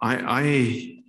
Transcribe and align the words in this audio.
I, 0.00 0.14
I 0.16 1.04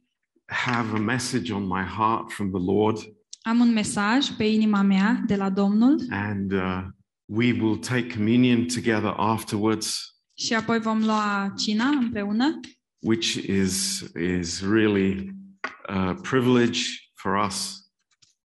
have 0.48 0.94
a 0.96 1.00
message 1.00 1.52
on 1.52 1.68
my 1.68 1.84
heart 1.84 2.32
from 2.32 2.52
the 2.52 2.60
Lord, 2.60 2.98
Am 3.46 3.60
un 3.62 3.74
mesaj 3.74 4.30
pe 4.38 4.44
inima 4.44 4.82
mea 4.82 5.24
de 5.26 5.36
la 5.36 5.50
Domnul 5.50 6.02
and 6.10 6.52
uh, 6.52 6.82
we 7.26 7.52
will 7.52 7.78
take 7.78 8.14
communion 8.14 8.68
together 8.68 9.14
afterwards, 9.18 10.16
și 10.34 10.54
apoi 10.54 10.80
vom 10.80 11.04
lua 11.04 11.54
cina 11.58 11.88
împreună, 11.88 12.60
which 13.00 13.34
is 13.34 14.00
is 14.16 14.62
really 14.62 15.36
a 15.88 16.14
privilege 16.22 16.80
for 17.14 17.46
us. 17.46 17.84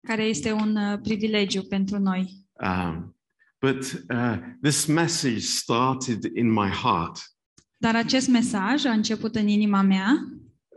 care 0.07 0.23
este 0.25 0.53
un 0.53 0.77
uh, 0.77 0.99
privilegiu 1.03 1.63
pentru 1.63 1.99
noi. 1.99 2.47
Um, 2.61 3.17
but 3.61 4.05
uh, 4.11 4.39
this 4.63 4.87
message 4.87 5.41
started 5.41 6.25
in 6.35 6.53
my 6.53 6.69
heart 6.69 7.19
Dar 7.83 7.97
acest 7.97 8.29
mesaj 8.29 8.85
a 8.85 8.93
început 8.93 9.35
în 9.35 9.49
inima 9.49 9.81
mea 9.83 10.29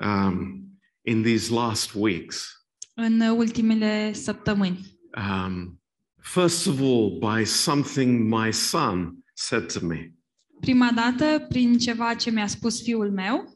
um, 0.05 0.63
in 1.01 1.21
these 1.21 1.53
last 1.53 1.93
weeks. 1.93 2.49
în 2.93 3.20
ultimele 3.20 4.13
săptămâni. 4.13 4.99
Um, 5.17 5.81
first 6.21 6.67
of 6.67 6.80
all, 6.80 7.20
by 7.20 7.45
something 7.45 8.33
my 8.33 8.53
son 8.53 9.17
said 9.33 9.71
to 9.73 9.85
me. 9.85 10.13
Prima 10.59 10.91
dată 10.95 11.45
prin 11.49 11.77
ceva 11.77 12.13
ce 12.13 12.30
mi-a 12.30 12.47
spus 12.47 12.81
fiul 12.83 13.11
meu 13.11 13.53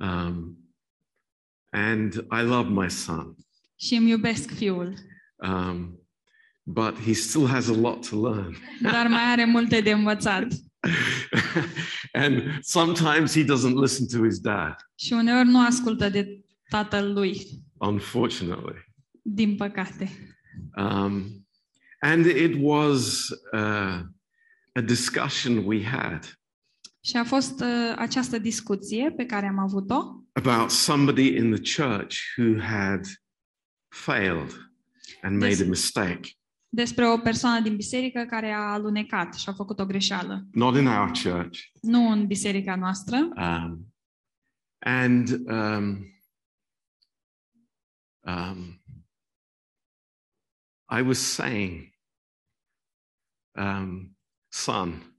Um, 0.00 0.56
and 1.72 2.14
I 2.30 2.42
love 2.42 2.68
my 2.70 2.90
son, 2.90 3.34
și 3.76 3.94
îmi 3.94 4.10
iubesc 4.10 4.50
fiul, 4.50 4.94
um, 5.36 5.98
but 6.62 6.94
he 7.04 7.12
still 7.12 7.46
has 7.46 7.68
a 7.68 7.72
lot 7.74 8.08
to 8.08 8.28
learn. 8.30 8.56
dar 8.82 9.06
mai 9.06 9.22
are 9.22 9.44
multe 9.44 9.80
de 9.80 9.90
învățat. 9.92 10.46
and 12.12 12.58
sometimes 12.62 13.34
he 13.34 13.44
doesn't 13.44 13.76
listen 13.76 14.06
to 14.08 14.24
his 14.24 14.38
dad, 14.38 14.74
Și 14.94 15.12
uneori 15.12 15.48
nu 15.48 15.60
ascultă 15.66 16.08
de 16.08 16.44
tatăl 16.68 17.12
lui, 17.12 17.46
unfortunately. 17.78 18.86
din 19.22 19.56
păcate. 19.56 20.10
Um, 20.76 21.46
and 22.00 22.24
it 22.26 22.54
was 22.60 23.28
uh, 23.52 24.00
a 24.72 24.80
discussion 24.84 25.56
we 25.66 25.84
had 25.84 26.38
Și 27.00 27.16
a 27.16 27.24
fost 27.24 27.60
uh, 27.60 27.92
această 27.96 28.38
discuție 28.38 29.10
pe 29.16 29.24
care 29.26 29.46
am 29.46 29.58
avut-o 29.58 30.24
about 30.32 30.70
somebody 30.70 31.26
in 31.36 31.54
the 31.54 31.82
church 31.82 32.16
who 32.36 32.60
had 32.60 33.06
failed 33.88 34.70
and 35.22 35.38
made 35.38 35.54
This- 35.54 35.62
a 35.64 35.68
mistake. 35.68 36.20
Despre 36.68 37.06
o 37.06 37.18
persoană 37.18 37.60
din 37.60 37.76
biserică 37.76 38.24
care 38.24 38.50
a 38.50 38.72
alunecat 38.72 39.34
și 39.34 39.48
a 39.48 39.52
făcut 39.52 39.78
o 39.78 39.86
greșeală. 39.86 40.46
Not 40.52 40.76
in 40.76 40.86
our 40.86 41.10
church. 41.22 41.58
Nu 41.80 42.10
în 42.10 42.26
biserica 42.26 42.76
noastră. 42.76 43.16
Um, 43.16 43.94
and 44.78 45.28
um, 45.46 46.06
um, 48.20 48.82
I 50.90 51.02
was 51.02 51.18
saying, 51.18 51.92
um, 53.56 54.16
son, 54.48 55.18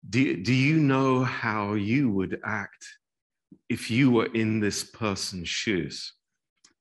do, 0.00 0.18
do 0.42 0.52
you 0.52 0.78
know 0.78 1.24
how 1.24 1.74
you 1.74 2.10
would 2.10 2.38
act 2.42 3.00
if 3.66 3.90
you 3.90 4.10
were 4.10 4.30
in 4.32 4.60
this 4.60 4.82
person's 4.84 5.48
shoes? 5.48 6.13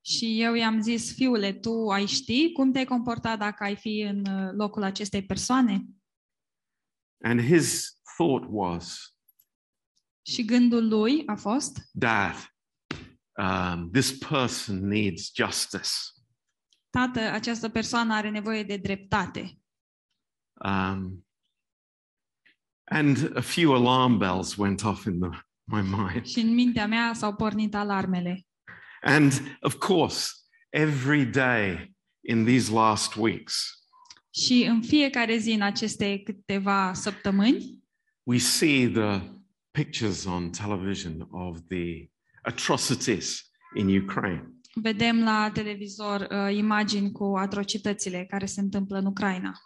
Și 0.06 0.42
eu 0.42 0.54
i-am 0.54 0.82
zis, 0.82 1.14
fiule, 1.14 1.54
tu 1.54 1.90
ai 1.90 2.06
ști 2.06 2.52
cum 2.52 2.72
te-ai 2.72 2.86
comporta 2.86 3.38
dacă 3.38 3.64
ai 3.64 3.76
fi 3.76 4.00
în 4.00 4.26
uh, 4.26 4.52
locul 4.54 4.84
acestei 4.84 5.26
persoane? 5.26 5.86
And 7.24 7.42
his 7.42 8.00
thought 8.16 8.46
was, 8.50 9.16
Și 10.26 10.46
gândul 10.46 10.88
lui 10.88 11.24
a 11.26 11.36
fost, 11.36 11.90
Dad, 11.92 12.36
um, 13.38 13.92
this 13.92 14.18
person 14.18 14.88
needs 14.88 15.32
justice. 15.36 15.90
tată, 16.90 17.20
această 17.20 17.70
persoană 17.70 18.14
are 18.14 18.30
nevoie 18.30 18.64
de 18.64 18.78
dreptate. 18.78 19.60
Um, 20.66 21.28
and 22.84 23.38
a 23.38 23.42
few 23.42 23.74
alarm 23.74 24.18
bells 24.18 24.56
went 24.56 24.84
off 24.84 25.06
in 25.06 25.20
the, 25.20 25.30
my 25.64 25.82
mind. 25.82 26.26
Și 26.26 26.40
în 26.40 26.54
mintea 26.54 26.88
mea 26.88 27.14
s-au 27.14 27.36
pornit 27.36 27.76
alarmele. 27.76 28.46
And 29.04 29.58
of 29.62 29.78
course, 29.78 30.32
every 30.70 31.26
day 31.26 31.96
in 32.22 32.46
these 32.46 32.72
last 32.72 33.16
weeks, 33.16 33.84
Și 34.36 34.66
în 34.70 34.82
fiecare 34.82 35.38
zi, 35.38 35.52
în 35.52 35.62
aceste 35.62 36.22
câteva 36.24 36.94
săptămâni, 36.94 37.84
we 38.24 38.38
see 38.38 38.90
the 38.90 39.22
pictures 39.72 40.26
on 40.26 40.50
television 40.50 41.28
of 41.32 41.58
the 41.68 42.10
atrocities 42.44 43.52
in 43.76 44.02
Ukraine. 44.02 44.48
vedem 44.76 45.24
la 45.24 45.52
televizor 45.54 46.28
uh, 46.32 46.56
imagini 46.56 47.12
cu 47.12 47.24
atrocitățile 47.24 48.26
care 48.26 48.46
se 48.46 48.60
întâmplă 48.60 48.98
în 48.98 49.06
Ucraina. 49.06 49.60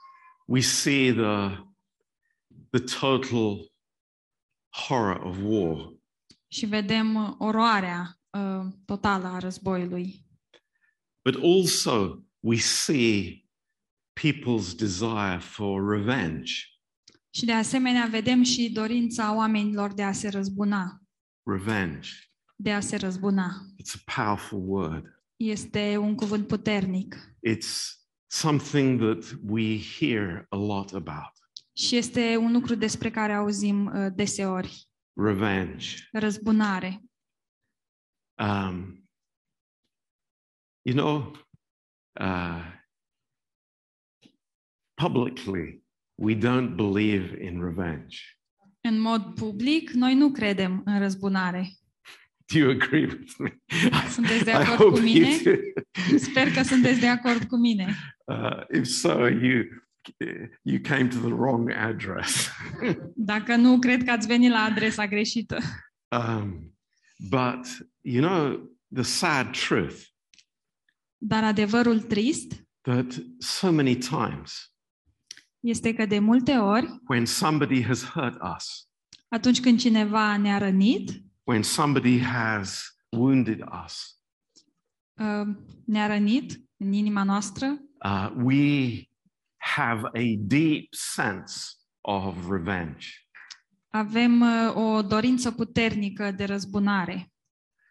We 0.45 0.59
see 0.61 1.13
the, 1.13 1.57
the 2.69 2.99
total 2.99 3.71
horror 4.69 5.21
of 5.25 5.37
war. 5.41 5.93
Și 6.47 6.65
vedem 6.65 7.15
uh, 7.15 7.33
oroarea 7.37 8.16
uh, 8.29 8.65
totală 8.85 9.27
a 9.27 9.38
războiului. 9.39 10.25
But 11.23 11.43
also, 11.43 12.23
we 12.39 12.57
see 12.57 13.45
people's 14.21 14.75
desire 14.77 15.38
for 15.41 15.89
revenge. 15.97 16.51
Și 17.29 17.45
de 17.45 17.53
asemenea 17.53 18.05
vedem 18.05 18.43
și 18.43 18.69
dorința 18.71 19.35
oamenilor 19.35 19.93
de 19.93 20.03
a 20.03 20.11
se 20.11 20.29
răzbuna. 20.29 21.01
Revenge. 21.43 22.09
De 22.55 22.73
a 22.73 22.79
se 22.79 22.95
răzbuna. 22.95 23.66
It's 23.81 24.01
a 24.05 24.23
powerful 24.23 24.61
word. 24.66 25.05
Este 25.35 25.97
un 25.97 26.16
cuvânt 26.16 26.47
puternic 26.47 27.16
It's 27.49 27.95
something 28.31 28.99
that 28.99 29.35
we 29.47 29.79
hear 29.99 30.45
a 30.49 30.55
lot 30.57 30.93
about. 30.93 31.31
și 31.73 31.95
este 31.95 32.37
un 32.37 32.51
lucru 32.51 32.75
despre 32.75 33.09
care 33.11 33.33
auzim 33.33 33.85
uh, 33.85 34.07
deseori. 34.16 34.87
Revenge. 35.13 35.87
Răzbunare. 36.11 37.01
Um, 38.39 39.03
you 40.83 40.95
know, 40.95 41.33
uh, 42.19 42.63
publicly, 44.95 45.81
we 46.17 46.35
don't 46.35 46.75
believe 46.75 47.37
in 47.41 47.61
revenge. 47.61 48.17
În 48.81 48.99
mod 48.99 49.33
public, 49.35 49.89
noi 49.89 50.15
nu 50.15 50.31
credem 50.31 50.81
în 50.85 50.99
răzbunare. 50.99 51.69
Do 52.53 52.59
you 52.59 52.69
agree 52.69 53.05
with 53.05 53.33
me? 53.37 53.57
Sunteți 54.09 54.43
de 54.43 54.51
I 54.51 54.53
acord 54.53 54.77
hope 54.77 54.99
cu 54.99 54.99
mine? 54.99 55.29
Sper 56.17 56.51
că 56.51 56.63
sunteți 56.63 56.99
de 56.99 57.07
acord 57.07 57.43
cu 57.43 57.55
mine. 57.55 57.95
Uh, 58.25 58.61
if 58.73 58.85
so, 58.85 59.27
you 59.27 59.63
you 60.61 60.79
came 60.81 61.07
to 61.07 61.17
the 61.17 61.33
wrong 61.33 61.71
address. 61.71 62.49
Dacă 63.15 63.55
nu, 63.55 63.79
cred 63.79 64.03
că 64.03 64.11
ați 64.11 64.27
venit 64.27 64.49
la 64.49 64.59
adresa 64.59 65.07
greșită. 65.07 65.57
um, 66.17 66.76
but 67.29 67.67
you 68.01 68.22
know 68.22 68.69
the 68.94 69.03
sad 69.03 69.51
truth 69.51 70.05
Dar 71.17 71.44
adevărul 71.44 72.01
trist 72.01 72.66
that 72.81 73.22
so 73.39 73.72
many 73.72 73.95
times 73.95 74.72
este 75.59 75.94
că 75.94 76.05
de 76.05 76.19
multe 76.19 76.57
ori, 76.57 77.01
when 77.07 77.25
somebody 77.25 77.83
has 77.83 78.03
hurt 78.03 78.41
us, 78.55 78.89
atunci 79.28 79.61
când 79.61 79.79
cineva 79.79 80.38
ne-a 80.38 80.57
rănit, 80.57 81.23
when 81.44 81.63
somebody 81.63 82.19
has 82.19 82.97
wounded 83.09 83.63
us, 83.85 84.22
uh, 85.13 85.55
ne-a 85.85 86.07
rănit 86.07 86.61
în 86.78 86.94
inima 86.94 87.23
noastră, 87.23 87.79
uh, 88.05 88.31
we 88.35 89.03
have 89.57 90.01
a 90.05 90.35
deep 90.38 90.88
sense 90.89 91.75
of 92.01 92.49
revenge. 92.49 93.07
Avem 93.89 94.41
uh, 94.41 94.75
o 94.75 95.01
dorință 95.01 95.51
puternică 95.51 96.31
de 96.31 96.43
răzbunare. 96.43 97.31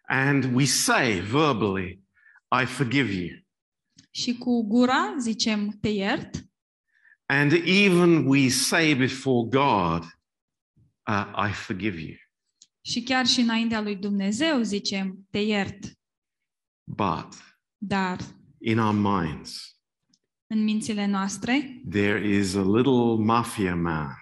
And 0.09 0.55
we 0.55 0.65
say 0.65 1.21
verbally, 1.21 2.03
I 2.63 2.65
forgive 2.65 3.13
you. 3.13 3.29
Și 4.11 4.37
cu 4.39 4.67
gura 4.67 5.15
zicem 5.19 5.79
te 5.81 5.89
iert 5.89 6.45
And 7.29 7.53
even 7.65 8.27
we 8.27 8.49
say 8.49 8.95
before 8.95 9.49
God, 9.49 10.03
uh, 11.09 11.49
I 11.49 11.53
forgive 11.53 12.01
you. 12.01 12.17
și 12.81 13.03
chiar 13.03 13.27
și 13.27 13.41
înaintea 13.41 13.81
lui 13.81 13.97
Dumnezeu 13.97 14.63
zicem 14.63 15.27
te 15.31 15.39
iert, 15.39 15.79
But 16.85 17.35
dar 17.77 18.21
in 18.59 18.79
our 18.79 18.95
minds, 18.95 19.77
în 20.47 20.65
mințile 20.65 21.07
noastre 21.07 21.83
there 21.91 22.29
is 22.29 22.55
a 22.55 22.63
little 22.63 23.25
mafia 23.25 23.75
man 23.77 24.15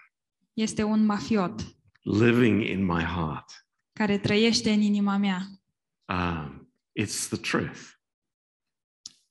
este 0.55 0.83
un 0.83 1.05
mafiot 1.05 1.77
living 2.03 2.63
in 2.63 2.85
my 2.85 3.03
heart. 3.03 3.67
care 3.93 4.19
trăiește 4.19 4.71
în 4.73 4.81
inima 4.81 5.17
mea. 5.17 5.41
Um, 6.05 6.69
it's 7.01 7.29
the 7.29 7.37
truth. 7.37 7.81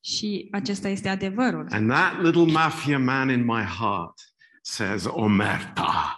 Și 0.03 0.47
acesta 0.51 0.87
este 0.89 1.09
adevărul. 1.09 1.67
And 1.71 1.89
that 1.89 2.21
little 2.21 2.51
mafia 2.51 2.99
man 2.99 3.29
in 3.29 3.45
my 3.45 3.61
heart 3.63 4.33
says, 4.61 5.05
Omerta. 5.05 6.17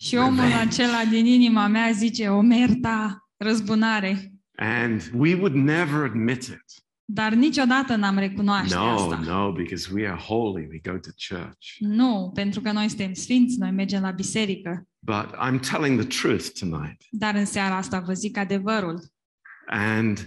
Și 0.00 0.16
omul 0.16 0.34
Revenge. 0.44 0.56
acela 0.82 1.04
din 1.04 1.26
inima 1.26 1.66
mea 1.66 1.90
zice, 1.90 2.28
omerta, 2.28 3.28
răzbunare. 3.36 4.32
And 4.56 5.10
we 5.14 5.34
would 5.34 5.54
never 5.54 6.04
admit 6.04 6.42
it. 6.42 6.85
Dar 7.08 7.32
niciodată 7.32 7.96
n-am 7.96 8.18
recunoaște 8.18 8.74
No, 8.74 8.80
asta. 8.82 9.18
no, 9.18 9.52
because 9.52 9.90
we 9.94 10.08
are 10.08 10.20
holy. 10.20 10.66
We 10.70 10.92
go 10.92 10.98
to 10.98 11.10
church. 11.28 11.76
Nu, 11.78 12.30
pentru 12.34 12.60
că 12.60 12.72
noi 12.72 12.88
suntem 12.88 13.12
sfinți, 13.12 13.58
noi 13.58 13.70
mergem 13.70 14.02
la 14.02 14.10
biserică. 14.10 14.88
But 14.98 15.26
I'm 15.34 15.60
telling 15.70 16.00
the 16.00 16.20
truth 16.20 16.46
tonight. 16.58 17.00
Dar 17.10 17.34
în 17.34 17.44
seara 17.44 17.76
asta 17.76 18.00
vă 18.00 18.12
zic 18.12 18.36
adevărul. 18.36 19.00
And 19.66 20.18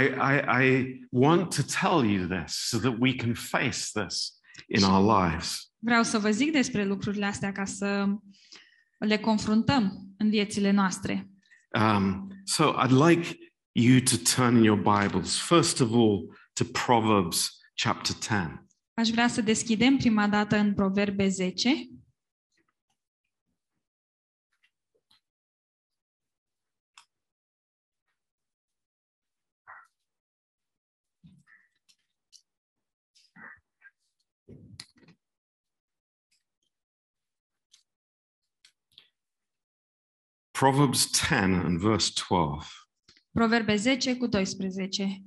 I, 0.00 0.04
I, 0.04 0.64
I 0.64 0.98
want 1.10 1.54
to 1.54 1.62
tell 1.80 2.10
you 2.10 2.26
this 2.26 2.52
so 2.68 2.78
that 2.78 2.96
we 2.98 3.14
can 3.14 3.34
face 3.34 3.78
this 3.92 4.40
in 4.68 4.82
our 4.82 5.22
lives. 5.22 5.72
Vreau 5.78 6.02
să 6.02 6.18
vă 6.18 6.30
zic 6.30 6.52
despre 6.52 6.84
lucrurile 6.84 7.24
astea 7.26 7.52
ca 7.52 7.64
să 7.64 8.06
le 8.98 9.18
confruntăm 9.18 10.08
în 10.16 10.28
viețile 10.28 10.70
noastre. 10.70 11.30
Um, 11.80 12.26
so 12.44 12.74
I'd 12.84 13.08
like 13.08 13.36
you 13.74 14.00
to 14.00 14.18
turn 14.18 14.56
in 14.56 14.64
your 14.64 14.76
Bibles, 14.76 15.38
first 15.38 15.80
of 15.80 15.94
all, 15.94 16.28
to 16.56 16.64
Proverbs 16.64 17.60
chapter 17.74 18.14
10. 18.14 18.64
Aș 18.94 19.08
vrea 19.08 19.28
să 19.28 19.40
deschidem 19.40 19.96
prima 19.96 20.28
dată 20.28 20.56
în 20.56 20.74
Proverbe 20.74 21.28
10. 21.28 21.70
Proverbs 40.50 41.10
10 41.10 41.34
and 41.34 41.78
verse 41.78 42.12
12. 42.28 42.79
Proverbe 43.32 43.76
10 43.76 44.16
cu 44.16 44.26
12. 44.28 45.22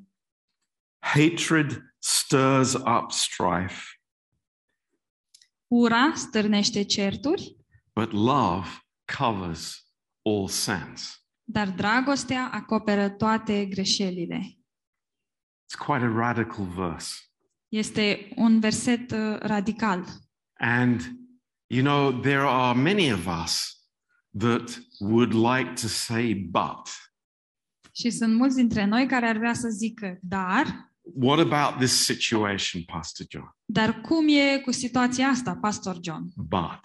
Hatred 0.99 1.95
stirs 1.99 2.73
up 2.73 3.11
strife, 3.11 3.81
Ura 5.67 6.13
stârnește 6.15 6.83
certuri, 6.83 7.57
but 7.93 8.11
love 8.11 8.67
covers 9.17 9.87
all 10.21 10.47
sins. 10.47 11.17
dar 11.43 11.69
dragostea 11.69 12.49
acoperă 12.53 13.09
toate 13.09 13.65
greșelile. 13.65 14.57
It's 15.65 15.77
quite 15.85 16.03
a 16.03 16.07
radical 16.07 16.65
verse. 16.65 17.15
Este 17.67 18.29
un 18.35 18.59
verset 18.59 19.11
uh, 19.11 19.37
radical. 19.39 20.05
And, 20.59 21.01
you 21.67 21.81
know, 21.83 22.19
there 22.21 22.41
are 22.41 22.79
many 22.79 23.11
of 23.11 23.27
us 23.43 23.77
that 24.37 24.79
would 24.99 25.33
like 25.33 25.73
to 25.73 25.87
say, 25.87 26.33
but. 26.33 26.89
Și 27.95 28.09
sunt 28.09 28.35
mulți 28.35 28.55
dintre 28.55 28.85
noi 28.85 29.07
care 29.07 29.27
ar 29.27 29.37
vrea 29.37 29.53
să 29.53 29.69
zică, 29.69 30.17
dar, 30.21 30.91
What 31.15 31.39
about 31.51 31.79
this 31.79 32.03
situation, 32.03 32.83
Pastor 32.83 33.25
John? 33.29 33.55
dar 33.65 34.01
cum 34.01 34.27
e 34.27 34.59
cu 34.59 34.71
situația 34.71 35.27
asta, 35.27 35.55
Pastor 35.55 35.97
John? 36.01 36.23
But 36.35 36.79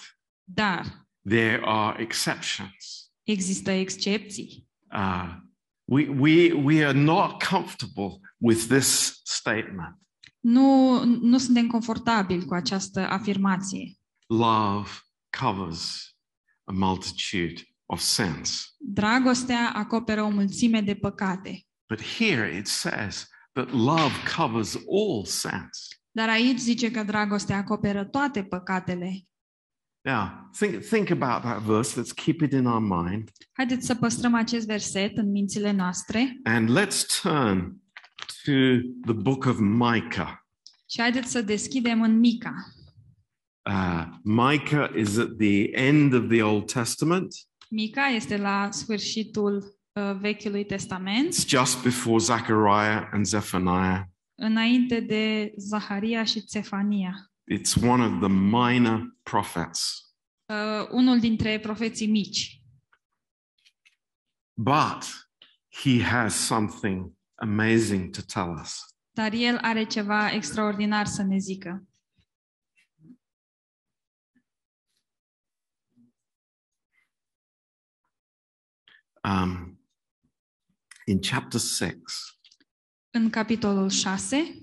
Dar 0.45 1.07
there 1.29 1.61
are 1.65 2.03
exceptions. 2.03 3.11
există 3.23 3.71
excepții. 3.71 4.69
Uh, 4.93 5.37
we, 5.85 6.09
we, 6.09 6.53
we 6.53 6.85
are 6.87 6.99
not 6.99 7.43
comfortable 7.43 8.21
with 8.37 8.65
this 8.69 9.21
statement. 9.25 9.97
Nu, 10.41 11.05
nu 11.05 11.39
suntem 11.39 11.67
confortabili 11.67 12.45
cu 12.45 12.55
această 12.55 13.01
afirmație. 13.09 13.95
Love 14.27 14.89
covers 15.41 16.17
a 16.65 16.73
multitude 16.73 17.63
of 17.91 18.01
sins. 18.01 18.75
Dragostea 18.79 19.73
acoperă 19.75 20.23
o 20.23 20.29
mulțime 20.29 20.81
de 20.81 20.95
păcate. 20.95 21.67
But 21.89 22.03
here 22.03 22.57
it 22.57 22.67
says 22.67 23.29
that 23.53 23.71
love 23.71 24.13
covers 24.37 24.75
all 24.75 25.25
sins. 25.25 25.89
Dar 26.11 26.29
aici 26.29 26.59
zice 26.59 26.91
că 26.91 27.03
dragostea 27.03 27.57
acoperă 27.57 28.05
toate 28.05 28.43
păcatele. 28.45 29.23
Now, 30.01 30.51
think, 30.59 30.83
think 30.85 31.11
about 31.11 31.43
that 31.43 31.63
verse. 31.63 32.01
Let's 32.01 32.13
keep 32.25 32.41
it 32.41 32.53
in 32.53 32.67
our 32.67 33.03
mind. 33.03 33.31
Haideți 33.53 33.87
să 33.87 33.95
păstrăm 33.95 34.35
acest 34.35 34.67
verset 34.67 35.17
în 35.17 35.31
mințile 35.31 35.71
noastre 35.71 36.41
And 36.45 36.79
let's 36.79 37.21
turn 37.23 37.77
to 38.45 38.53
the 39.05 39.13
book 39.23 39.45
of 39.45 39.59
Micah. 39.61 40.33
și 40.91 41.01
haideți 41.01 41.31
să 41.31 41.43
deschidem 41.43 42.03
în 42.03 42.19
Mica. 42.19 42.55
Uh, 43.71 44.07
Micah 44.23 44.91
is 44.97 45.19
at 45.19 45.37
the 45.39 45.71
end 45.71 46.13
of 46.13 46.29
the 46.29 46.43
Old 46.43 46.73
Testament. 46.73 47.35
Mica 47.71 48.07
este 48.07 48.37
la 48.37 48.69
sfârșitul 48.71 49.79
uh, 49.93 50.17
Vechiului 50.21 50.65
Testament, 50.65 51.35
It's 51.35 51.47
just 51.47 51.83
before 51.83 52.19
Zechariah 52.19 53.09
and 53.13 53.25
Zephaniah. 53.27 54.03
înainte 54.35 55.01
de 55.01 55.53
Zaharia 55.57 56.25
și 56.25 56.45
Cefania. 56.45 57.13
It's 57.55 57.83
one 57.89 58.05
of 58.05 58.19
the 58.21 58.29
minor 58.29 59.17
prophets. 59.23 60.03
Uh, 60.47 60.89
unul 60.91 61.19
dintre 61.21 61.59
profeții 61.59 62.07
mici. 62.11 62.63
But 64.55 65.29
he 65.83 66.03
has 66.03 66.35
something 66.35 67.13
amazing 67.35 68.11
to 68.17 68.21
tell 68.23 68.59
us. 68.63 68.81
Dar 69.11 69.33
el 69.33 69.59
are 69.63 69.85
ceva 69.85 70.31
extraordinar 70.33 71.07
să 71.07 71.23
ne 71.23 71.39
zică. 71.39 71.88
Um, 79.25 79.81
in 81.07 81.21
chapter 81.21 81.61
6, 81.61 81.95
În 83.11 83.31
capitolul 83.31 83.89
6, 83.91 84.55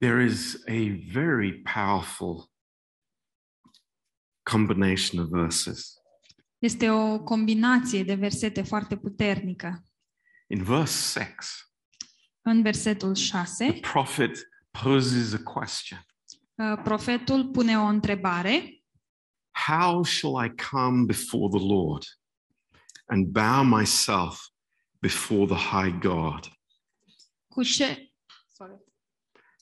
there 0.00 0.20
is 0.20 0.56
a 0.68 0.90
very 1.12 1.62
powerful 1.64 2.50
combination 4.42 5.20
of 5.20 5.28
verses. 5.30 5.98
este 6.58 6.90
o 6.90 7.22
combinație 7.22 8.02
de 8.04 8.14
versete 8.14 8.62
foarte 8.62 8.96
puternică. 8.96 9.82
In 10.46 10.62
verse 10.62 11.20
6, 11.20 11.48
În 12.46 12.62
versetul 12.62 13.14
the 13.14 13.80
prophet 13.80 14.48
poses 14.70 15.32
a 15.32 15.42
question 15.42 16.06
uh, 16.56 16.80
profetul 16.82 17.44
pune 17.44 17.78
o 17.78 17.84
întrebare. 17.84 18.82
How 19.50 20.04
shall 20.04 20.44
I 20.44 20.48
come 20.70 21.04
before 21.04 21.48
the 21.58 21.66
Lord 21.66 22.04
and 23.06 23.26
bow 23.26 23.62
myself 23.62 24.48
before 25.00 25.46
the 25.46 25.70
high 25.70 25.98
God? 25.98 26.52
Cu 27.48 27.62
ce, 27.62 28.12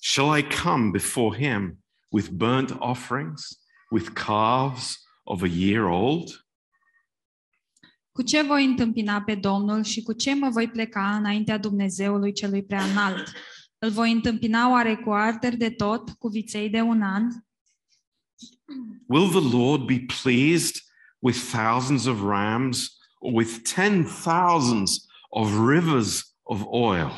Shall 0.00 0.36
I 0.38 0.42
come 0.42 0.90
before 0.90 1.36
him 1.36 1.78
with 2.10 2.30
burnt 2.30 2.76
offerings, 2.78 3.60
with 3.90 4.14
calves 4.14 5.04
of 5.24 5.42
a 5.42 5.48
year 5.48 5.86
old? 5.86 6.44
Cu 8.12 8.22
ce 8.22 8.42
voi 8.42 8.64
întâmpina 8.64 9.22
pe 9.22 9.34
Domnul 9.34 9.82
și 9.82 10.02
cu 10.02 10.12
ce 10.12 10.34
mă 10.34 10.48
voi 10.48 10.68
pleca 10.68 11.16
înaintea 11.16 11.58
Dumnezeului 11.58 12.32
celui 12.32 12.62
prea 12.64 12.84
înalt? 12.84 13.32
Îl 13.78 13.90
voi 13.90 14.12
întâmpina 14.12 14.70
oare 14.70 14.96
cu 14.96 15.10
arderi 15.10 15.56
de 15.56 15.70
tot, 15.70 16.10
cu 16.10 16.28
viței 16.28 16.70
de 16.70 16.80
un 16.80 17.02
an? 17.02 17.28
Will 19.06 19.28
the 19.28 19.56
Lord 19.56 19.86
be 19.86 20.04
pleased 20.22 20.74
with 21.18 21.38
thousands 21.38 22.06
of 22.06 22.20
rams 22.20 22.98
or 23.18 23.32
with 23.32 23.58
ten 23.74 24.04
thousands 24.04 25.06
of 25.30 25.68
rivers 25.68 26.34
of 26.42 26.62
oil? 26.66 27.10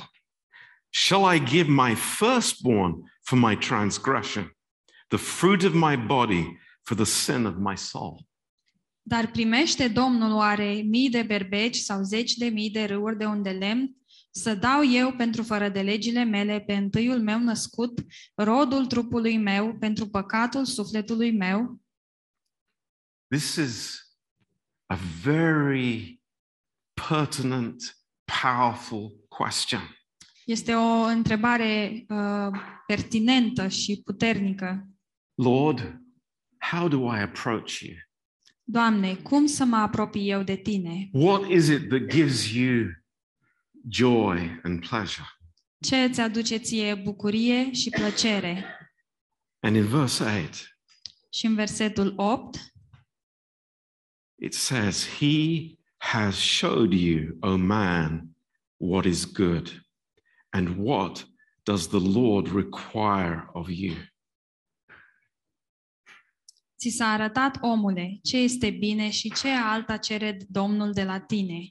Shall 0.91 1.35
I 1.35 1.39
give 1.39 1.69
my 1.69 1.95
firstborn 1.95 3.13
for 3.23 3.39
my 3.39 3.57
transgression, 3.57 4.57
the 5.09 5.19
fruit 5.19 5.65
of 5.65 5.73
my 5.73 5.97
body 5.97 6.59
for 6.83 6.97
the 6.97 7.07
sin 7.07 7.47
of 7.47 7.59
my 7.59 7.77
soul? 7.77 8.25
Dar 9.07 9.31
primește 9.31 9.89
Domnul 9.89 10.33
oare 10.33 10.73
mii 10.73 11.11
de 11.11 11.23
berbeci 11.23 11.77
sau 11.77 12.03
zeci 12.03 12.35
de 12.35 12.47
mii 12.47 12.71
de 12.71 12.85
râuri 12.85 13.19
de 13.19 13.25
unde 13.25 13.51
lemn? 13.51 13.97
Să 14.31 14.55
dau 14.55 14.85
eu 14.85 15.13
pentru 15.13 15.43
fără 15.43 15.69
de 15.69 15.81
legile 15.81 16.25
mele 16.25 16.61
pe 16.61 16.75
întâiul 16.75 17.21
meu 17.21 17.39
născut, 17.39 18.01
rodul 18.35 18.87
trupului 18.87 19.39
meu, 19.39 19.77
pentru 19.79 20.09
păcatul 20.09 20.65
sufletului 20.65 21.33
meu? 21.33 21.81
This 23.29 23.57
is 23.57 24.01
a 24.87 24.99
very 25.23 26.21
pertinent, 27.09 27.99
powerful 28.43 29.27
question. 29.29 29.81
Este 30.45 30.75
o 30.75 31.03
întrebare 31.03 32.05
uh, 32.09 32.51
pertinentă 32.87 33.69
și 33.69 34.03
puternică. 34.05 34.89
Lord, 35.35 36.01
how 36.59 36.89
do 36.89 37.15
I 37.15 37.21
approach 37.21 37.79
you? 37.79 37.95
Doamne, 38.67 39.15
cum 39.15 39.47
să 39.47 39.65
mă 39.65 39.77
apropii 39.77 40.31
eu 40.31 40.43
de 40.43 40.57
Tine? 40.57 41.09
What 41.13 41.49
is 41.49 41.69
it 41.69 41.89
that 41.89 42.07
gives 42.07 42.53
you 42.53 42.87
joy 43.89 44.61
and 44.63 44.87
pleasure? 44.89 45.27
Ce 45.81 45.97
îți 45.97 46.21
aduce 46.21 46.57
ție 46.57 46.95
bucurie 46.95 47.73
și 47.73 47.91
plăcere? 47.91 48.65
And 49.61 49.77
in 49.77 49.87
verse 49.87 50.25
8, 50.25 50.79
Și 51.31 51.47
în 51.47 51.55
versetul 51.55 52.13
8 52.17 52.75
it 54.45 54.55
says, 54.55 55.07
He 55.19 55.79
has 55.99 56.37
showed 56.37 56.93
you, 56.93 57.39
O 57.43 57.57
man, 57.57 58.35
what 58.79 59.07
is 59.07 59.25
good, 59.25 59.71
and 60.53 60.77
what 60.77 61.25
does 61.65 61.89
the 61.89 62.01
Lord 62.01 62.49
require 62.49 63.49
of 63.55 63.71
you. 63.71 63.95
Ți 66.79 66.89
s-a 66.89 67.07
arătat 67.07 67.59
omule 67.61 68.19
ce 68.23 68.37
este 68.37 68.71
bine 68.71 69.11
și 69.11 69.33
ce 69.33 69.49
alta 69.49 69.97
cere 69.97 70.39
Domnul 70.49 70.93
de 70.93 71.05
la 71.05 71.21
tine. 71.21 71.69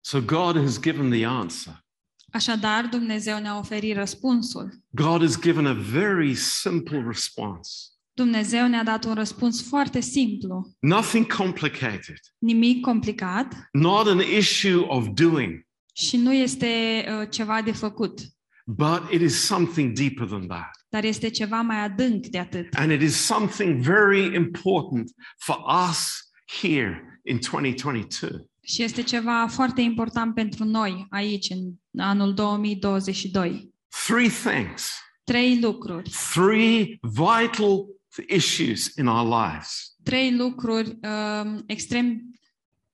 So 0.00 0.20
God 0.20 0.56
has 0.56 0.80
given 0.80 1.10
the 1.10 1.24
answer. 1.26 1.86
Așadar, 2.32 2.86
Dumnezeu 2.86 3.38
ne-a 3.38 3.58
oferit 3.58 3.96
răspunsul. 3.96 4.82
God 4.90 5.20
has 5.20 5.40
given 5.40 5.66
a 5.66 5.72
very 5.72 6.34
simple 6.34 7.02
response. 7.06 7.70
Dumnezeu 8.18 8.66
ne-a 8.68 8.84
dat 8.84 9.04
un 9.04 9.14
răspuns 9.14 9.68
foarte 9.68 10.00
simplu, 10.00 10.76
Nothing 10.78 11.32
complicated, 11.32 12.18
nimic 12.38 12.80
complicat 12.80 13.68
not 13.72 14.06
an 14.06 14.20
issue 14.38 14.84
of 14.86 15.06
doing, 15.14 15.66
și 15.92 16.16
nu 16.16 16.32
este 16.32 17.04
uh, 17.08 17.28
ceva 17.30 17.62
de 17.62 17.72
făcut, 17.72 18.20
but 18.66 19.02
it 19.12 19.20
is 19.20 19.44
something 19.44 19.92
deeper 19.92 20.26
than 20.26 20.46
that. 20.46 20.77
Dar 20.88 21.04
este 21.04 21.28
ceva 21.28 21.60
mai 21.60 21.76
adânc 21.84 22.26
de 22.26 22.38
atât. 22.38 22.74
And 22.74 22.90
it 22.90 23.00
is 23.02 23.14
something 23.16 23.80
very 23.82 24.34
important 24.34 25.10
for 25.38 25.56
us 25.90 26.30
here 26.62 27.20
in 27.24 27.38
2022. 27.50 28.46
Și 28.60 28.82
este 28.82 29.02
ceva 29.02 29.46
foarte 29.46 29.80
important 29.80 30.34
pentru 30.34 30.64
noi 30.64 31.06
aici, 31.10 31.50
în 31.50 32.00
anul 32.00 32.34
2022. 32.34 33.74
Three 34.06 34.28
things, 34.28 34.92
Trei 35.24 35.60
lucruri. 35.60 36.10
three 36.32 36.98
vital 37.00 37.84
issues 38.28 38.94
in 38.96 39.06
our 39.06 39.26
lives. 39.42 39.94
Trei 40.02 40.36
lucruri 40.36 40.98
uh, 41.02 41.58
extrem 41.66 42.22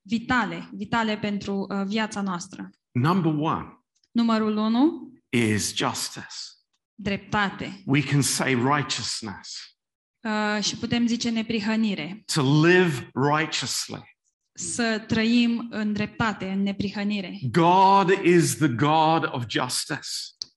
vitale, 0.03 0.69
vitale 0.73 1.19
pentru 1.19 1.67
uh, 1.71 1.83
viața 1.87 2.21
noastră. 2.23 2.71
Number 2.91 3.33
one 3.33 3.79
Numărul 4.11 4.57
unu, 4.57 5.13
is 5.29 5.75
justice. 5.77 6.27
Dreptate. 6.95 7.83
We 7.87 8.03
can 8.03 8.21
say 8.23 8.55
righteousness, 8.55 9.59
Uh, 10.25 10.63
și 10.63 10.77
putem 10.77 11.07
zice 11.07 11.31
neprihănire. 11.31 12.23
to 12.35 12.67
live 12.67 13.11
righteously. 13.15 14.17
Să 14.57 15.05
trăim 15.07 15.67
în 15.71 15.93
dreptate, 15.93 16.45
în 16.51 16.63
neprihănire. 16.63 17.39
God 17.51 18.11
is 18.25 18.57
the 18.57 18.69
God 18.69 19.29
of 19.33 19.45
justice. 19.49 20.09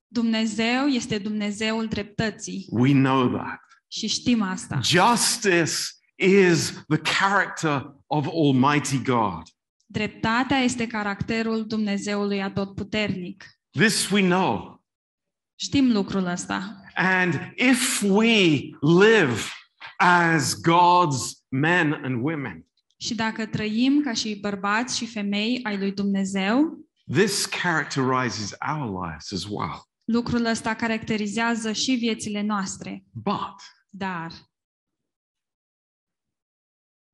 Dumnezeu 0.08 0.86
este 0.88 1.18
Dumnezeul 1.18 1.88
dreptății 1.88 2.68
We 2.70 2.92
know 2.94 3.28
that. 3.30 3.60
și 3.88 4.08
știm 4.08 4.42
asta. 4.42 4.80
Justice 4.84 5.72
is 6.16 6.84
the 6.88 6.98
character 7.20 7.96
of 8.06 8.28
Almighty 8.28 9.02
God. 9.04 9.42
Dreptatea 9.86 10.58
este 10.58 10.88
caracterul 10.88 11.66
Dumnezeului 11.68 12.42
atotputernic. 12.42 13.46
This 13.72 14.10
we 14.10 14.22
know. 14.22 14.77
Știm 15.60 15.92
lucrul 15.92 16.26
ăsta. 16.26 16.82
And 16.96 17.34
if 17.56 18.02
we 18.02 18.60
live 18.82 19.42
as 19.98 20.56
God's 20.56 21.46
men 21.50 21.94
and 21.94 22.24
women, 22.24 22.66
Și 23.00 23.16
dacă 23.16 23.46
trăim 23.46 24.02
ca 24.04 24.14
și 24.14 24.40
bărbați 24.40 24.98
și 24.98 25.06
femei 25.06 25.60
ai 25.64 25.78
lui 25.78 25.92
Dumnezeu, 25.92 26.86
this 27.12 27.46
characterizes 27.46 28.52
our 28.70 29.06
lives 29.06 29.32
as 29.32 29.44
well. 29.50 29.82
lucrul 30.04 30.46
ăsta 30.46 30.74
caracterizează 30.76 31.72
și 31.72 31.92
viețile 31.92 32.42
noastre. 32.42 33.04
But 33.12 33.56
Dar 33.90 34.32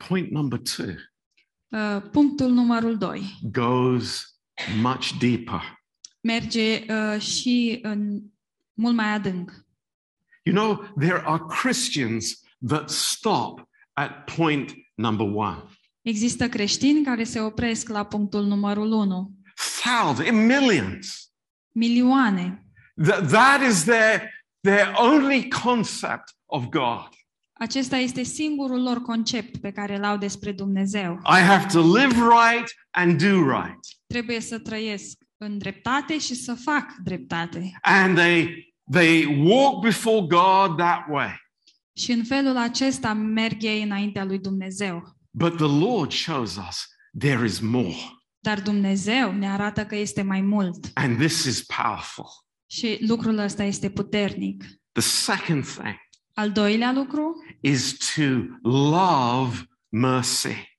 point 0.08 0.32
number 0.32 0.60
two 0.60 0.94
uh, 1.68 2.02
punctul 2.12 2.50
numărul 2.52 2.98
2 2.98 3.40
goes 3.52 4.38
much 4.82 5.12
deeper. 5.20 5.62
merge 6.22 6.86
uh, 6.94 7.22
și 7.22 7.80
în 7.82 8.22
mult 8.74 8.96
mai 8.96 9.20
adânc. 9.20 9.52
You 10.44 10.56
know, 10.56 10.94
there 11.00 11.22
are 11.26 11.44
Christians 11.62 12.42
that 12.68 12.90
stop 12.90 13.70
at 13.94 14.32
point 14.36 14.74
number 14.96 15.26
one. 15.26 15.64
Există 16.02 16.50
creștini 16.50 17.04
care 17.04 17.24
se 17.24 17.40
opresc 17.40 17.90
la 17.90 18.04
punctul 18.04 18.44
numărul 18.46 18.92
1. 18.92 19.32
Thousands, 19.84 20.32
millions. 20.32 21.32
Milioane. 21.72 22.68
That, 23.04 23.30
that 23.30 23.62
is 23.70 23.84
their, 23.84 24.32
their 24.62 24.94
only 24.98 25.48
concept 25.48 26.36
of 26.46 26.66
God. 26.70 27.10
Acesta 27.54 27.98
este 27.98 28.24
singurul 28.24 28.82
lor 28.82 29.02
concept 29.02 29.58
pe 29.58 29.72
care 29.72 29.98
îl 29.98 30.04
au 30.04 30.18
despre 30.18 30.52
Dumnezeu. 30.52 31.20
I 31.38 31.40
have 31.40 31.66
to 31.66 31.94
live 31.94 32.16
right 32.16 32.76
and 32.92 33.22
do 33.22 33.60
right. 33.60 33.80
Trebuie 34.08 34.40
să 34.40 34.60
trăiesc 34.60 35.23
în 35.44 35.58
dreptate 35.58 36.20
și 36.20 36.36
să 36.36 36.54
fac 36.54 36.86
dreptate. 37.04 37.78
And 37.82 38.16
they, 38.18 38.74
they 38.92 39.26
walk 39.26 39.82
before 39.82 40.20
God 40.22 40.78
that 40.78 41.06
way. 41.10 41.42
Și 41.96 42.12
în 42.12 42.24
felul 42.24 42.58
acesta 42.58 43.14
merg 43.14 43.64
ei 43.64 43.82
înaintea 43.82 44.24
lui 44.24 44.40
Dumnezeu. 44.40 45.18
But 45.32 45.56
the 45.56 45.86
Lord 45.86 46.12
shows 46.12 46.56
us 46.56 46.86
there 47.20 47.46
is 47.46 47.60
more. 47.60 47.96
Dar 48.40 48.62
Dumnezeu 48.62 49.32
ne 49.32 49.50
arată 49.50 49.86
că 49.86 49.96
este 49.96 50.22
mai 50.22 50.42
mult. 50.42 50.90
And 50.94 51.18
this 51.18 51.44
is 51.44 51.64
powerful. 51.64 52.26
Și 52.70 52.98
lucrul 53.08 53.38
ăsta 53.38 53.64
este 53.64 53.90
puternic. 53.90 54.64
The 54.92 55.02
second 55.02 55.66
thing 55.66 55.96
Al 56.34 56.52
doilea 56.52 56.92
lucru 56.92 57.44
is 57.62 57.98
to 57.98 58.22
love 58.70 59.70
mercy. 59.90 60.72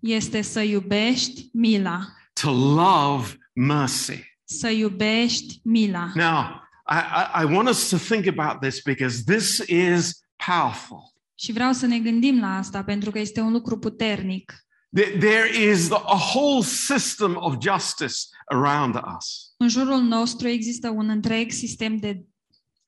este 0.00 0.42
să 0.42 0.60
iubești 0.60 1.48
mila. 1.52 2.00
To 2.42 2.50
love 2.52 3.38
mercy. 3.54 4.32
Să 4.44 4.68
iubești 4.68 5.60
mila. 5.62 6.10
Now, 6.14 6.62
I, 6.90 6.94
I, 6.94 7.42
I 7.42 7.54
want 7.54 7.68
us 7.68 7.88
to 7.88 7.96
think 7.96 8.26
about 8.38 8.60
this 8.60 8.80
because 8.82 9.22
this 9.24 9.58
is 9.68 10.20
powerful. 10.46 11.12
Și 11.34 11.52
vreau 11.52 11.72
să 11.72 11.86
ne 11.86 11.98
gândim 11.98 12.40
la 12.40 12.56
asta 12.56 12.84
pentru 12.84 13.10
că 13.10 13.18
este 13.18 13.40
un 13.40 13.52
lucru 13.52 13.78
puternic. 13.78 14.52
There- 15.00 15.18
There 15.18 15.70
is 15.70 15.88
the- 15.88 16.02
a 16.04 16.16
whole 16.34 16.64
system 16.64 17.36
of 17.38 17.54
justice 17.62 18.14
around 18.46 18.94
us. 19.16 19.54
În 19.56 19.68
jurul 19.68 20.00
nostru 20.00 20.48
există 20.48 20.88
un 20.90 21.08
întreg 21.08 21.50
sistem 21.50 21.96
de 21.96 22.20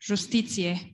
justiție. 0.03 0.91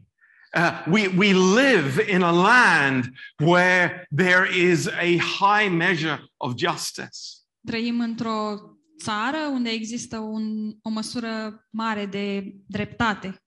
Uh, 0.56 0.84
we, 0.90 1.06
we 1.16 1.32
live 1.32 2.12
in 2.12 2.22
a 2.22 2.30
land 2.30 3.10
where 3.38 4.06
there 4.16 4.58
is 4.70 4.86
a 4.86 5.16
high 5.18 5.70
measure 5.70 6.24
of 6.36 6.52
justice. 6.56 7.18
Trăim 7.66 8.00
într-o 8.00 8.58
țară 9.02 9.38
unde 9.52 9.70
există 9.70 10.18
un, 10.18 10.74
o 10.82 10.90
măsură 10.90 11.66
mare 11.70 12.06
de 12.06 12.54
dreptate. 12.66 13.42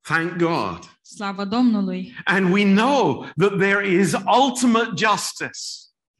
Thank 0.00 0.36
God. 0.36 0.98
Slavă 1.02 1.44
Domnului! 1.44 2.14
And 2.24 2.52
we 2.52 2.74
know 2.74 3.26
that 3.36 3.58
there 3.58 3.88
is 4.00 4.12
ultimate 4.42 4.90
justice 4.96 5.58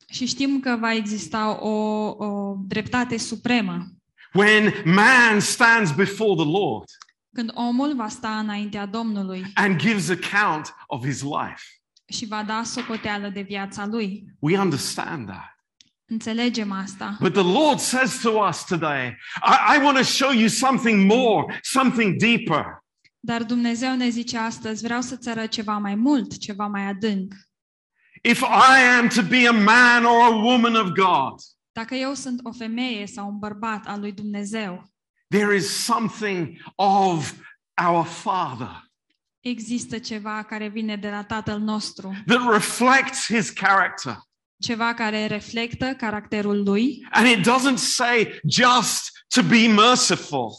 Și 0.08 0.26
știm 0.26 0.60
că 0.60 0.76
va 0.80 0.92
exista 0.92 1.58
o, 1.60 1.68
o 2.24 2.56
dreptate 2.66 3.16
supremă 3.18 3.86
when 4.32 4.72
man 4.84 5.40
stands 5.40 5.92
before 5.92 6.34
the 6.42 6.50
Lord 6.50 6.84
când 7.34 7.50
omul 7.54 7.94
va 7.94 8.08
sta 8.08 8.38
înaintea 8.38 8.86
Domnului 8.86 9.44
and 9.54 9.76
gives 9.76 10.08
account 10.08 10.74
of 10.86 11.04
his 11.04 11.22
life. 11.22 11.62
și 12.12 12.26
va 12.26 12.42
da 12.42 12.62
socoteală 12.62 13.28
de 13.28 13.40
viața 13.40 13.86
lui. 13.86 14.24
We 14.38 14.58
understand 14.58 15.26
that. 15.26 15.53
Înțelegem 16.04 16.72
asta. 16.72 17.16
But 17.20 17.32
the 17.32 17.42
Lord 17.42 17.78
says 17.78 18.20
to 18.20 18.30
us 18.30 18.64
today, 18.64 19.16
I, 19.42 19.76
I 19.76 19.82
want 19.82 19.96
to 19.96 20.02
show 20.02 20.30
you 20.32 20.48
something 20.48 21.12
more, 21.12 21.60
something 21.62 22.16
deeper. 22.16 22.82
Dar 23.20 23.42
Dumnezeu 23.42 23.96
ne 23.96 24.08
zice 24.08 24.38
astăzi, 24.38 24.82
vreau 24.82 25.00
să-ți 25.00 25.28
arăt 25.28 25.50
ceva 25.50 25.78
mai 25.78 25.94
mult, 25.94 26.38
ceva 26.38 26.66
mai 26.66 26.82
adânc. 26.82 27.34
If 28.22 28.40
I 28.40 28.98
am 28.98 29.08
to 29.08 29.22
be 29.22 29.48
a 29.48 29.52
man 29.52 30.04
or 30.04 30.32
a 30.32 30.34
woman 30.34 30.74
of 30.74 30.88
God, 30.88 31.40
Dacă 31.72 31.94
eu 31.94 32.14
sunt 32.14 32.40
o 32.42 32.52
femeie 32.52 33.06
sau 33.06 33.28
un 33.28 33.38
bărbat 33.38 33.86
al 33.86 34.00
lui 34.00 34.12
Dumnezeu, 34.12 34.92
there 35.28 35.56
is 35.56 35.84
something 35.84 36.62
of 36.76 37.32
our 37.86 38.04
Father 38.04 38.84
există 39.44 39.98
ceva 39.98 40.42
care 40.42 40.68
vine 40.68 40.96
de 40.96 41.10
la 41.10 41.24
Tatăl 41.24 41.58
nostru, 41.58 42.14
that 42.26 42.52
reflects 42.52 43.26
his 43.26 43.50
character. 43.50 44.16
Ceva 44.58 44.94
care 44.94 45.26
reflectă 45.26 45.94
caracterul 45.96 46.62
lui 46.62 47.06
And 47.10 47.26
it 47.26 47.38
doesn't 47.38 47.76
say 47.78 48.40
just 48.48 49.10
to 49.34 49.42
be 49.42 49.66
merciful, 49.66 50.50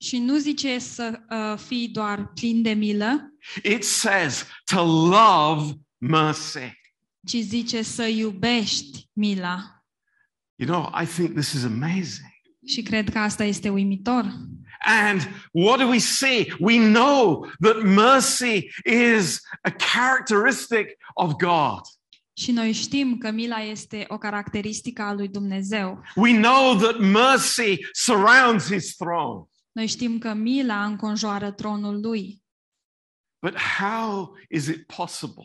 și 0.00 0.18
nu 0.18 0.36
zice 0.36 0.78
să 0.78 1.18
uh, 1.30 1.58
fii 1.66 1.88
doar 1.88 2.32
plin 2.34 2.62
de 2.62 2.72
milă, 2.72 3.32
it 3.62 3.84
says 3.84 4.46
to 4.64 4.84
love 4.84 5.72
mercy. 5.98 6.76
ci 7.26 7.36
zice 7.36 7.82
să 7.82 8.04
iubești 8.06 9.08
mila. 9.12 9.82
You 10.54 10.68
know, 10.68 11.02
I 11.02 11.06
think 11.06 11.34
this 11.34 11.52
is 11.52 11.64
amazing. 11.64 12.28
Și 12.66 12.82
cred 12.82 13.10
că 13.10 13.18
asta 13.18 13.44
este 13.44 13.68
uimitor. 13.68 14.24
And 14.84 15.28
what 15.52 15.78
do 15.78 15.86
we 15.86 15.98
see? 15.98 16.54
We 16.58 16.78
know 16.92 17.46
that 17.60 17.82
mercy 17.82 18.68
is 18.84 19.40
a 19.62 19.70
characteristic 19.70 20.86
of 21.14 21.32
God. 21.36 21.80
Și 22.38 22.52
noi 22.52 22.72
știm 22.72 23.18
că 23.18 23.30
mila 23.30 23.56
este 23.56 24.04
o 24.08 24.18
caracteristică 24.18 25.02
a 25.02 25.12
lui 25.12 25.28
Dumnezeu. 25.28 26.02
We 26.16 26.40
know 26.40 26.76
that 26.76 26.98
mercy 26.98 27.76
surrounds 27.92 28.72
his 28.72 28.96
throne. 28.96 29.48
Noi 29.72 29.86
știm 29.86 30.18
că 30.18 30.34
mila 30.34 30.84
înconjoară 30.84 31.50
tronul 31.50 32.00
lui. 32.00 32.42
But 33.46 33.56
how 33.56 34.36
is 34.48 34.66
it 34.66 34.86
possible 34.86 35.44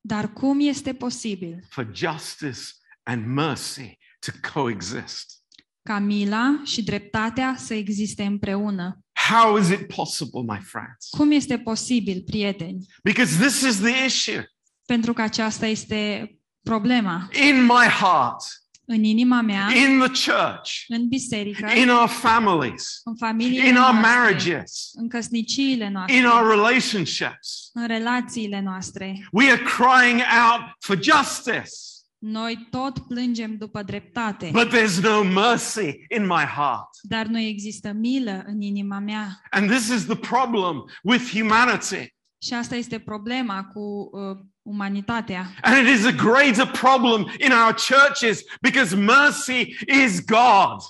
Dar 0.00 0.32
cum 0.32 0.60
este 0.60 0.94
posibil 0.94 1.66
for 1.68 1.90
justice 1.94 2.60
and 3.02 3.26
mercy 3.26 3.98
to 4.18 4.48
coexist? 4.52 5.38
ca 5.82 5.98
mila 5.98 6.62
și 6.64 6.82
dreptatea 6.82 7.54
să 7.58 7.74
existe 7.74 8.24
împreună? 8.24 9.04
How 9.28 9.58
is 9.58 9.68
it 9.68 9.94
possible, 9.94 10.40
my 10.40 10.60
friends? 10.60 11.08
Cum 11.10 11.30
este 11.30 11.58
posibil, 11.58 12.22
prieteni? 12.26 12.86
Because 13.02 13.46
this 13.46 13.60
is 13.60 13.80
the 13.80 14.04
issue 14.04 14.49
Pentru 14.90 15.12
că 15.12 15.22
aceasta 15.22 15.66
este 15.66 16.30
problema 16.62 17.28
in 17.48 17.62
my 17.62 17.86
heart, 18.00 18.42
în 18.84 19.04
inima 19.04 19.40
mea, 19.40 19.68
in 19.74 19.98
the 19.98 20.30
church, 20.30 20.70
în 20.88 21.08
biserică, 21.08 21.70
in 21.70 21.88
our 21.88 22.08
families, 22.08 23.00
în 23.04 23.16
familiile 23.16 23.68
in 23.68 23.76
our 23.76 23.92
noastre, 23.92 24.20
marriages, 24.20 24.90
în 24.92 25.08
căsniciile 25.08 25.88
noastre, 25.88 26.16
in 26.16 26.24
our 26.26 26.48
relationships. 26.48 27.70
în 27.72 27.86
relațiile 27.86 28.60
noastre. 28.60 29.28
We 29.32 29.50
are 29.50 29.62
crying 29.62 30.20
out 30.20 30.60
for 30.78 30.98
justice, 31.02 31.70
Noi 32.18 32.66
tot 32.70 32.98
plângem 32.98 33.56
după 33.56 33.82
dreptate, 33.82 34.50
but 34.52 34.68
there's 34.68 35.00
no 35.02 35.22
mercy 35.22 36.04
in 36.16 36.26
my 36.26 36.44
heart. 36.56 36.88
dar 37.02 37.26
nu 37.26 37.38
există 37.38 37.92
milă 37.92 38.42
în 38.46 38.60
inima 38.60 38.98
mea. 38.98 39.40
And 39.50 39.70
this 39.70 39.88
is 39.88 40.04
the 40.04 40.16
problem 40.16 40.84
with 41.02 41.30
humanity. 41.32 42.18
Și 42.42 42.54
asta 42.54 42.74
este 42.74 42.98
problema 42.98 43.64
cu 43.64 43.80
uh, 44.12 44.38
umanitatea. 44.62 45.54
And 45.62 45.86
it 45.88 45.98
is 45.98 46.04
a 46.04 46.10
greater 46.10 46.66
problem 46.66 47.20
in 47.38 47.52
our 47.52 47.74
churches 47.88 48.42
because 48.60 48.96
mercy 48.96 49.76
is 50.04 50.24
God. 50.24 50.80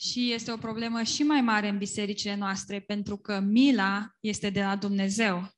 Și 0.00 0.32
este 0.32 0.52
o 0.52 0.56
problemă 0.56 1.02
și 1.02 1.22
mai 1.22 1.40
mare 1.40 1.68
în 1.68 1.78
bisericile 1.78 2.34
noastre, 2.36 2.80
pentru 2.80 3.16
că 3.16 3.40
mila 3.40 4.08
este 4.20 4.50
de 4.50 4.62
la 4.62 4.76
Dumnezeu. 4.76 5.48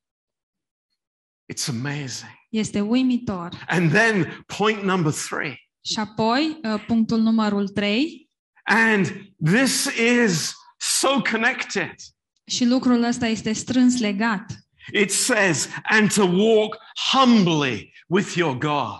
It's 1.53 1.67
amazing. 1.69 2.31
Este 2.49 2.81
uimitor. 2.81 3.63
And 3.67 3.91
then 3.91 4.43
point 4.57 4.81
number 4.83 5.11
three. 5.11 5.57
Și 5.81 5.99
apoi, 5.99 6.59
uh, 6.63 6.83
punctul 6.87 7.19
numărul 7.19 7.67
3, 7.67 8.29
And 8.63 9.05
this 9.45 9.85
is 10.23 10.53
so 10.77 11.21
connected. 11.31 11.93
și 12.45 12.65
lucrul 12.65 13.03
ăsta 13.03 13.27
este 13.27 13.53
strâns 13.53 13.99
legat. 13.99 14.45
It 14.93 15.11
says, 15.11 15.69
and 15.83 16.13
to 16.13 16.25
walk 16.25 16.77
humbly 17.11 17.93
with 18.07 18.35
your 18.35 18.57
God. 18.57 18.99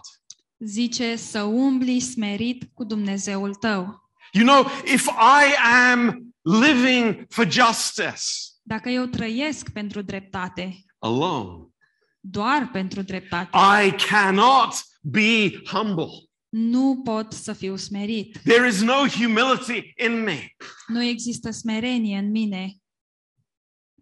Zice 0.57 1.15
să 1.15 1.41
umbli 1.41 1.99
smerit 1.99 2.69
cu 2.73 2.83
Dumnezeul 2.83 3.55
tău. 3.55 4.09
You 4.31 4.45
know, 4.45 4.71
if 4.93 5.05
I 5.07 5.55
am 5.91 6.27
living 6.41 7.25
for 7.29 7.51
justice 7.51 8.21
Dacă 8.63 8.89
eu 8.89 9.05
trăiesc 9.05 9.69
pentru 9.69 10.01
dreptate, 10.01 10.83
alone, 10.99 11.67
doar 12.19 12.69
pentru 12.71 13.01
dreptate, 13.01 13.57
I 13.85 13.91
cannot 14.09 14.73
be 15.01 15.61
humble. 15.71 16.29
nu 16.49 17.01
pot 17.03 17.33
să 17.33 17.53
fiu 17.53 17.75
smerit. 17.75 18.37
There 18.43 18.67
is 18.67 18.81
no 18.81 19.07
humility 19.07 19.93
in 20.05 20.23
me. 20.23 20.47
Nu 20.87 21.03
există 21.03 21.51
smerenie 21.51 22.17
în 22.17 22.31
mine. 22.31 22.75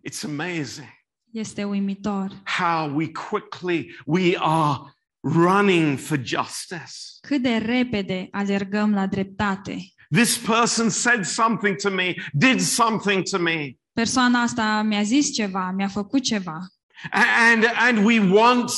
It's 0.10 0.24
amazing 0.24 0.88
Este 1.36 1.64
uimitor. 1.64 2.42
how 2.46 2.94
we 2.96 3.12
quickly 3.30 3.96
we 4.06 4.36
are 4.38 4.96
running 5.22 5.98
for 5.98 6.18
justice. 6.24 7.20
Cât 7.22 7.42
de 7.42 7.58
repede 7.58 8.28
alergăm 8.32 8.94
la 8.94 9.08
dreptate. 9.08 9.78
This 10.10 10.38
person 10.38 10.90
said 10.90 11.26
something 11.26 11.76
to 11.76 11.90
me, 11.90 12.14
did 12.34 12.60
something 12.60 13.24
to 13.24 13.38
me, 13.38 13.78
Persoana 13.94 14.42
asta 14.42 14.82
mi-a 14.82 15.04
zis 15.04 15.34
ceva, 15.34 15.72
mi-a 15.72 15.88
făcut 15.88 16.24
ceva 16.24 16.60
and 17.12 17.64
and 17.66 18.06
we 18.06 18.20
want 18.20 18.72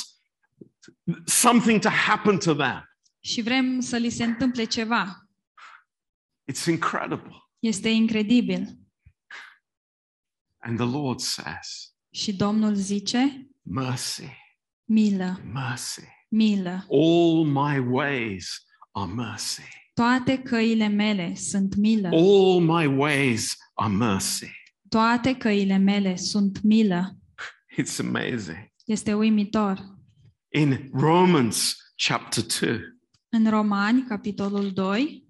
something 1.26 1.80
to 1.80 1.90
happen 1.90 2.38
to 2.40 2.54
them. 2.54 2.84
și 3.20 3.42
vrem 3.42 3.80
să 3.80 3.98
li 3.98 4.10
se 4.10 4.24
întâmple 4.24 4.64
ceva. 4.64 5.28
It's 6.52 6.66
incredible. 6.66 7.50
Este 7.60 7.90
incredibil. 7.90 8.78
And 10.60 10.78
the 10.78 10.86
Lord 10.86 11.20
says, 11.20 11.96
Și 12.18 12.36
Domnul 12.36 12.74
zice, 12.74 13.50
mercy, 13.62 14.24
milă, 14.86 15.42
mercy. 15.54 16.02
milă. 16.30 16.86
All 16.90 17.46
my 17.46 17.78
ways 17.90 18.66
are 18.92 19.14
mercy. 19.14 19.62
Toate 19.94 20.38
căile 20.38 20.88
mele 20.88 21.36
sunt 21.36 21.76
milă. 21.76 22.08
All 22.08 22.62
my 22.62 22.86
ways 22.86 23.56
are 23.74 23.94
mercy. 23.94 24.52
Toate 24.90 25.36
căile 25.36 25.78
mele 25.78 26.16
sunt 26.16 26.62
milă. 26.62 27.18
It's 27.82 28.00
amazing. 28.00 28.72
Este 28.86 29.14
uimitor. 29.14 29.98
In 30.50 30.90
Romans 30.94 31.76
chapter 32.08 32.44
2, 32.60 32.80
În 33.30 33.50
Romani, 33.50 34.06
capitolul 34.08 34.72
2, 34.72 35.27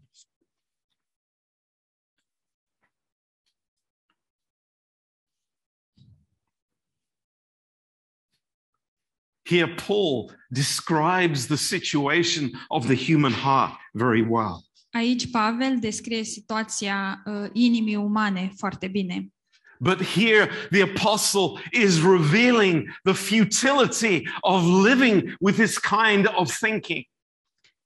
here 9.47 9.75
Paul 9.87 10.31
describes 10.49 11.47
the 11.47 11.57
situation 11.57 12.51
of 12.67 12.87
the 12.87 12.95
human 12.95 13.33
heart 13.33 13.73
very 13.93 14.21
well. 14.21 14.67
aici 14.97 15.29
Pavel 15.31 15.79
descrie 15.79 16.23
situația 16.23 17.23
uh, 17.25 17.49
inimii 17.53 17.95
umane 17.95 18.51
foarte 18.55 18.87
bine. 18.87 19.31
But 19.79 20.03
here 20.03 20.49
the 20.69 20.81
apostle 20.81 21.61
is 21.71 22.01
revealing 22.01 22.99
the 23.03 23.13
futility 23.13 24.21
of 24.41 24.63
living 24.85 25.35
with 25.39 25.57
this 25.57 25.77
kind 25.77 26.31
of 26.35 26.57
thinking. 26.57 27.05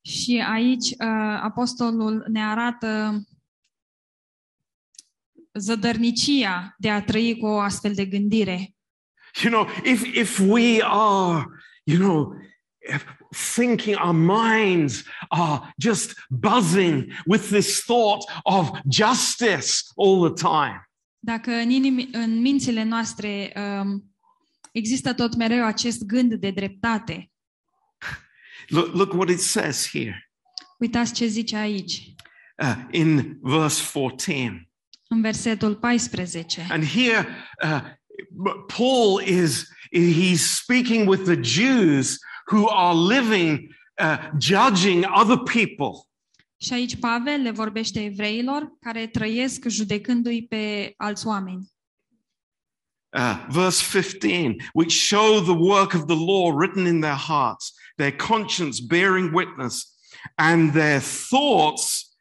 Și 0.01 0.43
aici 0.47 0.89
uh, 0.89 1.39
apostolul 1.41 2.25
ne 2.27 2.43
arată 2.45 3.21
zădărnicia 5.53 6.75
de 6.77 6.89
a 6.89 7.03
trăi 7.03 7.37
cu 7.37 7.45
o 7.45 7.59
astfel 7.59 7.93
de 7.93 8.05
gândire. 8.05 8.75
You 9.43 9.51
know, 9.51 9.67
if 9.83 10.03
if 10.15 10.39
we 10.39 10.81
are, 10.83 11.45
you 11.83 11.97
know, 11.97 12.33
thinking 13.55 13.95
our 13.95 14.13
minds 14.13 15.03
are 15.29 15.73
just 15.77 16.13
buzzing 16.29 17.13
with 17.25 17.49
this 17.49 17.83
thought 17.83 18.23
of 18.43 18.71
justice 18.87 19.83
all 19.95 20.31
the 20.31 20.47
time, 20.49 20.89
Dacă 21.19 21.51
în, 21.51 21.69
inimi, 21.69 22.09
în 22.11 22.41
mințile 22.41 22.83
noastre 22.83 23.53
um, 23.55 24.03
există 24.71 25.13
tot 25.13 25.35
mereu 25.35 25.65
acest 25.65 26.05
gând 26.05 26.33
de 26.33 26.51
dreptate, 26.51 27.31
look, 28.67 28.93
look 28.93 29.13
what 29.13 29.29
it 29.29 29.39
says 29.39 29.89
here 29.89 30.31
uitați 30.81 31.13
ce 31.13 31.25
zice 31.25 31.55
aici, 31.55 32.13
uh, 32.57 32.75
in 32.91 33.37
verse 33.41 33.83
14. 33.93 34.69
în 35.07 35.21
versetul 35.21 35.75
14. 35.75 36.67
And 36.69 36.85
here, 36.85 37.27
uh, 37.63 37.81
Paul 38.67 39.19
is 39.19 39.69
he's 39.91 40.49
speaking 40.49 41.05
with 41.05 41.25
the 41.25 41.37
Jews 41.37 42.19
who 42.47 42.67
are 42.67 42.95
living, 42.95 43.73
uh, 43.99 44.17
judging 44.37 45.05
other 45.05 45.37
people. 45.37 46.05
Și 46.57 46.73
aici 46.73 46.95
Pavel 46.99 47.41
le 47.41 47.51
vorbește 47.51 48.03
evreilor 48.03 48.71
care 48.79 49.07
trăiesc 49.07 49.67
judecându-i 49.67 50.47
pe 50.49 50.93
alți 50.97 51.27
oameni. 51.27 51.71
Uh, 53.13 53.45
verse 53.49 53.83
15, 53.83 54.55
which 54.73 54.91
show 54.91 55.41
the 55.41 55.57
work 55.57 55.93
of 55.93 56.05
the 56.05 56.15
law 56.15 56.51
written 56.51 56.85
in 56.85 57.01
their 57.01 57.17
hearts, 57.27 57.73
their 57.95 58.15
conscience 58.15 58.79
bearing 58.79 59.33
witness, 59.33 59.91
and 60.35 60.71
their 60.71 61.01
thoughts, 61.01 62.15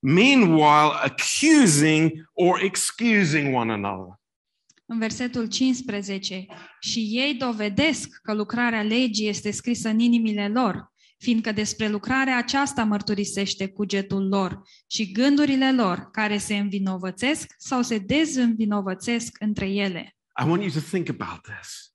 meanwhile, 0.00 1.00
accusing 1.02 2.26
or 2.34 2.60
excusing 2.60 3.54
one 3.54 3.70
another. 3.70 4.18
În 4.86 4.98
versetul 4.98 5.46
15, 5.46 6.46
și 6.80 6.98
ei 7.00 7.34
dovedesc 7.34 8.08
că 8.22 8.34
lucrarea 8.34 8.82
legii 8.82 9.28
este 9.28 9.50
scrisă 9.50 9.88
în 9.88 9.98
inimile 9.98 10.48
lor, 10.48 10.92
fiindcă 11.18 11.52
despre 11.52 11.88
lucrarea 11.88 12.36
aceasta 12.36 12.84
mărturisește 12.84 13.68
cugetul 13.68 14.28
lor 14.28 14.60
și 14.86 15.12
gândurile 15.12 15.72
lor 15.72 16.08
care 16.10 16.38
se 16.38 16.56
învinovățesc 16.56 17.54
sau 17.58 17.82
se 17.82 17.98
dezînvinovățesc 17.98 19.36
între 19.40 19.68
ele. 19.70 20.16
I 20.44 20.48
want 20.48 20.60
you 20.62 20.70
to 20.70 20.80
think 20.80 21.08
about 21.08 21.42
this. 21.42 21.92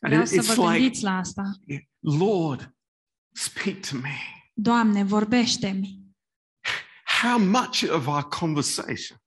And 0.00 0.12
Vreau 0.12 0.22
it- 0.22 0.26
să 0.28 0.52
it's 0.52 0.54
vă 0.54 0.62
like, 0.62 0.78
gândiți 0.78 1.02
la 1.02 1.16
asta. 1.16 1.42
Lord, 1.98 2.74
speak 3.32 3.76
to 3.90 3.96
me. 3.96 4.16
Doamne, 4.54 5.04
vorbește-mi. 5.04 5.98
How 7.22 7.38
much 7.38 7.82
of 7.90 8.06
our 8.06 8.22
conversation 8.22 9.18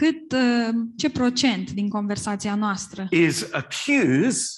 cât 0.00 0.32
uh, 0.32 0.68
ce 0.96 1.10
procent 1.10 1.70
din 1.70 1.88
conversația 1.88 2.54
noastră 2.54 3.06
is 3.10 3.52
accuse 3.52 4.48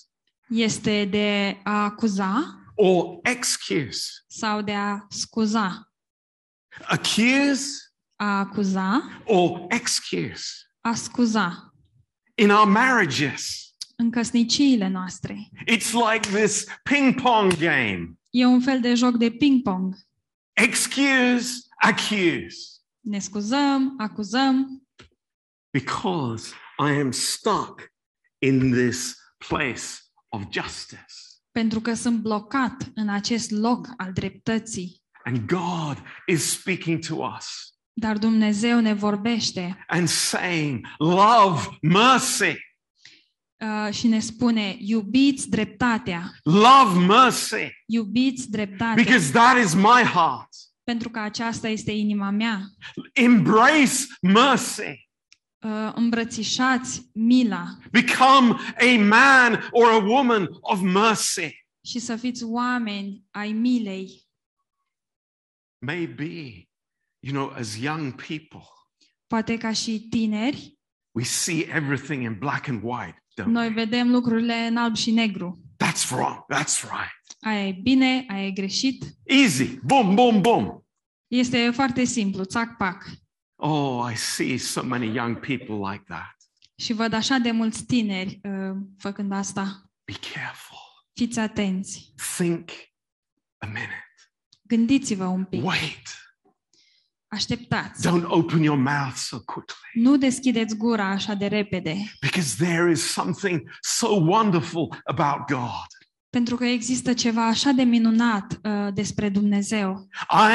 este 0.48 1.04
de 1.04 1.56
a 1.64 1.84
acuza 1.84 2.62
or 2.74 3.18
excuse. 3.22 4.00
sau 4.26 4.62
de 4.62 4.72
a 4.74 5.06
scuza. 5.08 5.90
Accuse 6.86 7.66
A 8.16 8.38
acuza, 8.38 9.22
or 9.24 9.66
excuse. 9.68 10.44
a 10.80 10.94
scuza. 10.94 11.72
In 12.34 12.50
our 12.50 12.66
marriages, 12.68 13.72
În 13.96 14.10
căsniciile 14.10 14.88
noastre. 14.88 15.48
it's 15.70 15.92
like 16.12 16.28
this 16.42 16.64
ping 16.82 17.20
pong 17.22 17.56
game 17.56 18.12
E 18.30 18.44
un 18.46 18.60
fel 18.60 18.80
de 18.80 18.94
joc 18.94 19.16
de 19.16 19.30
ping-pong. 19.30 19.94
excuse, 20.52 21.52
accuse. 21.76 22.56
Ne 23.00 23.18
scuzăm, 23.18 23.94
acuzăm, 23.98 24.82
Because 25.70 26.52
I 26.78 27.00
am 27.00 27.10
stuck 27.12 27.92
in 28.38 28.70
this 28.72 29.16
place 29.48 29.82
of 30.28 30.42
justice. 30.50 31.14
pentru 31.50 31.80
că 31.80 31.94
sunt 31.94 32.20
blocat 32.20 32.90
în 32.94 33.08
acest 33.08 33.50
loc 33.50 33.88
al 33.96 34.12
dreptății. 34.12 35.02
And 35.24 35.46
God 35.46 36.02
is 36.26 36.50
speaking 36.50 37.06
to 37.06 37.14
us 37.36 37.78
Dar 38.00 38.18
Dumnezeu 38.18 38.80
ne 38.80 38.92
vorbește 38.92 39.84
and 39.86 40.08
saying, 40.08 40.86
Love 40.98 41.78
mercy, 41.82 42.56
uh, 43.56 43.92
și 43.92 44.06
ne 44.06 44.18
spune, 44.18 44.76
iubiți 44.78 45.48
dreptatea, 45.48 46.30
love 46.42 47.06
mercy, 47.06 47.70
iubiți 47.86 48.50
dreptatea, 48.50 49.02
because 49.04 49.30
that 49.30 49.64
is 49.64 49.74
my 49.74 50.02
heart. 50.12 50.48
pentru 50.84 51.08
că 51.10 51.18
aceasta 51.18 51.68
este 51.68 51.90
inima 51.90 52.30
mea. 52.30 52.60
Embrace 53.12 54.06
mercy. 54.22 55.07
Uh, 55.64 55.92
îmbrățișați 55.94 57.10
mila 57.14 57.78
Become 57.90 58.56
a 58.80 58.98
man 59.08 59.68
or 59.70 59.90
a 59.90 59.96
woman 60.04 60.48
of 60.60 60.80
mercy. 60.80 61.66
și 61.86 61.98
să 61.98 62.16
fiți 62.16 62.44
oameni 62.44 63.24
ai 63.30 63.52
milei. 63.52 64.26
Maybe, 65.78 66.68
you 67.20 67.32
know, 67.32 67.48
as 67.58 67.76
young 67.76 68.14
people, 68.14 68.62
Poate 69.26 69.56
ca 69.56 69.72
și 69.72 70.06
tineri, 70.10 70.78
we 71.14 71.24
see 71.24 71.66
everything 71.74 72.22
in 72.22 72.38
black 72.38 72.68
and 72.68 72.80
white, 72.82 73.24
don't 73.40 73.46
we? 73.46 73.52
noi 73.52 73.72
vedem 73.72 74.10
lucrurile 74.10 74.54
în 74.54 74.76
alb 74.76 74.96
și 74.96 75.10
negru. 75.10 75.62
That's 75.84 76.10
wrong. 76.10 76.44
That's 76.54 76.80
right. 76.82 77.36
Aia 77.40 77.66
e 77.68 77.72
bine, 77.82 78.24
aia 78.28 78.46
e 78.46 78.50
greșit. 78.50 79.04
Easy. 79.24 79.78
Boom, 79.84 80.14
boom, 80.14 80.40
boom. 80.40 80.82
Este 81.26 81.70
foarte 81.70 82.04
simplu, 82.04 82.44
țac-pac. 82.44 83.04
Oh, 83.60 84.12
I 84.12 84.16
see 84.16 84.58
so 84.58 84.82
many 84.82 85.14
young 85.14 85.38
people 85.38 85.90
like 85.90 86.04
that. 86.06 86.36
Și 86.74 86.92
văd 86.92 87.12
așa 87.12 87.38
de 87.38 87.50
mulți 87.50 87.84
tineri 87.84 88.40
uh, 88.42 88.76
făcând 88.98 89.32
asta. 89.32 89.90
Be 90.04 90.12
careful. 90.32 90.78
Fiți 91.14 91.38
atenți. 91.38 92.12
Think 92.36 92.70
a 93.58 93.66
minute. 93.66 94.04
Gândiți-vă 94.62 95.24
un 95.24 95.44
pic. 95.44 95.64
Wait. 95.64 96.08
Așteptați. 97.28 98.08
Don't 98.08 98.24
open 98.24 98.62
your 98.62 98.78
mouth 98.78 99.14
so 99.14 99.40
quickly 99.40 100.02
Nu 100.02 100.16
deschideți 100.16 100.76
gura 100.76 101.04
așa 101.06 101.34
de 101.34 101.46
repede, 101.46 101.94
because 102.20 102.64
there 102.64 102.90
is 102.90 103.12
something 103.12 103.70
so 103.80 104.08
wonderful 104.08 105.02
about 105.04 105.46
God. 105.46 105.86
Pentru 106.30 106.56
că 106.56 106.64
există 106.64 107.12
ceva 107.12 107.46
așa 107.46 107.70
de 107.70 107.82
minunat 107.82 108.60
uh, 108.64 108.94
despre 108.94 109.28
Dumnezeu. 109.28 110.08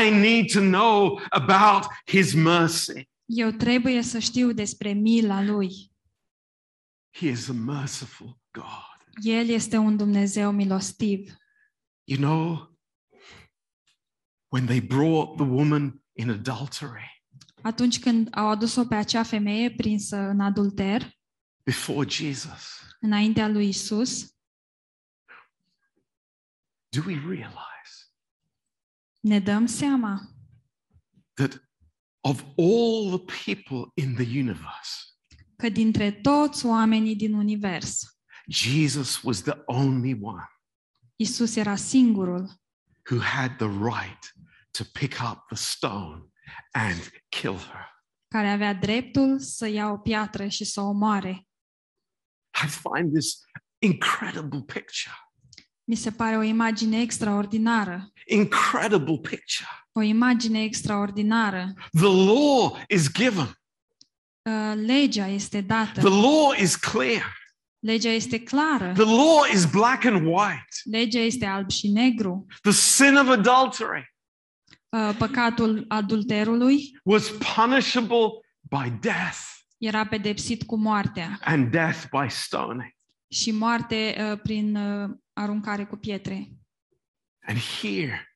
I 0.05 0.09
need 0.09 0.51
to 0.51 0.59
know 0.59 1.21
about 1.29 1.83
His 2.05 2.33
mercy. 2.33 3.09
Eu 3.25 3.49
trebuie 3.51 4.01
să 4.01 4.19
știu 4.19 4.51
despre 4.51 4.91
mila 4.91 5.43
Lui. 5.43 5.91
He 7.12 7.27
is 7.27 7.49
a 7.49 7.53
merciful 7.53 8.39
God. 8.51 9.23
El 9.23 9.47
este 9.47 9.77
un 9.77 9.97
Dumnezeu 9.97 10.51
milostiv. 10.51 11.33
You 12.03 12.19
know, 12.19 12.71
when 14.47 14.65
they 14.65 14.81
brought 14.81 15.36
the 15.36 15.45
woman 15.45 16.03
in 16.13 16.29
adultery 16.29 17.13
Atunci 17.63 17.99
când 17.99 18.27
au 18.31 18.49
adus-o 18.49 18.86
pe 18.86 18.95
acea 18.95 19.23
femeie 19.23 19.71
prinsă 19.71 20.17
în 20.17 20.39
adulter, 20.39 21.17
before 21.63 22.09
Jesus, 22.09 22.81
înaintea 22.99 23.47
lui 23.47 23.67
Isus, 23.67 24.32
do 26.95 27.01
we 27.06 27.13
realize 27.27 27.93
ne 29.19 29.39
dăm 29.39 29.65
seama 29.65 30.36
that 31.34 31.62
of 32.21 32.43
all 32.58 33.17
the 33.17 33.25
people 33.45 33.91
in 34.03 34.15
the 34.15 34.39
universe, 34.39 35.15
că 35.56 35.69
dintre 35.69 36.12
toți 36.12 36.65
oamenii 36.65 37.15
din 37.15 37.34
univers, 37.34 38.19
Jesus 38.47 39.21
was 39.21 39.41
the 39.41 39.62
only 39.65 40.17
one 40.21 40.47
Isus 41.15 41.56
era 41.56 41.75
singurul 41.75 42.62
who 43.10 43.19
had 43.21 43.58
the 43.58 43.67
right 43.67 44.34
to 44.71 44.84
pick 44.93 45.13
up 45.32 45.47
the 45.47 45.56
stone 45.56 46.27
and 46.71 47.12
kill 47.29 47.58
her. 47.58 47.91
care 48.27 48.49
avea 48.49 48.73
dreptul 48.73 49.39
să 49.39 49.67
ia 49.67 49.89
o 49.89 49.97
piatră 49.97 50.47
și 50.47 50.65
să 50.65 50.82
o 50.82 50.88
omoare. 50.88 51.47
I 52.63 52.67
find 52.67 53.13
this 53.13 53.41
incredible 53.79 54.62
picture. 54.62 55.15
Mi 55.83 55.95
se 55.95 56.11
pare 56.11 56.37
o 56.37 56.41
imagine 56.41 57.01
extraordinară. 57.01 58.11
Incredible 58.25 59.17
picture. 59.17 59.69
O 59.91 60.01
imagine 60.01 60.63
extraordinară. 60.63 61.73
The 61.91 62.05
law 62.05 62.77
is 62.89 63.11
given. 63.11 63.57
Uh, 64.49 64.73
Legea 64.75 65.27
este 65.27 65.61
dată. 65.61 65.99
The 65.99 66.09
law 66.09 66.51
is 66.61 66.75
clear. 66.75 67.41
Legea 67.79 68.09
este 68.09 68.39
clară. 68.43 68.91
The 68.93 69.03
law 69.03 69.39
is 69.53 69.65
black 69.65 70.05
and 70.05 70.25
white. 70.25 70.67
Legea 70.91 71.19
este 71.19 71.45
alb 71.45 71.69
și 71.69 71.87
negru. 71.87 72.45
The 72.61 72.71
sin 72.71 73.15
of 73.15 73.27
adultery 73.29 74.11
Uh, 74.93 75.15
Păcatul 75.17 75.85
adulterului 75.87 76.99
was 77.03 77.29
punishable 77.55 78.27
by 78.61 78.89
death 78.99 79.37
era 79.77 80.05
pedepsit 80.05 80.63
cu 80.63 80.77
moartea 80.77 81.39
and 81.43 81.71
death 81.71 82.03
by 82.11 82.29
stoning. 82.29 82.91
și 83.27 83.51
moarte 83.51 84.15
uh, 84.31 84.39
prin 84.43 84.75
uh, 84.75 85.09
aruncare 85.33 85.85
cu 85.85 85.95
pietre. 85.95 86.57
And 87.47 87.57
here 87.81 88.27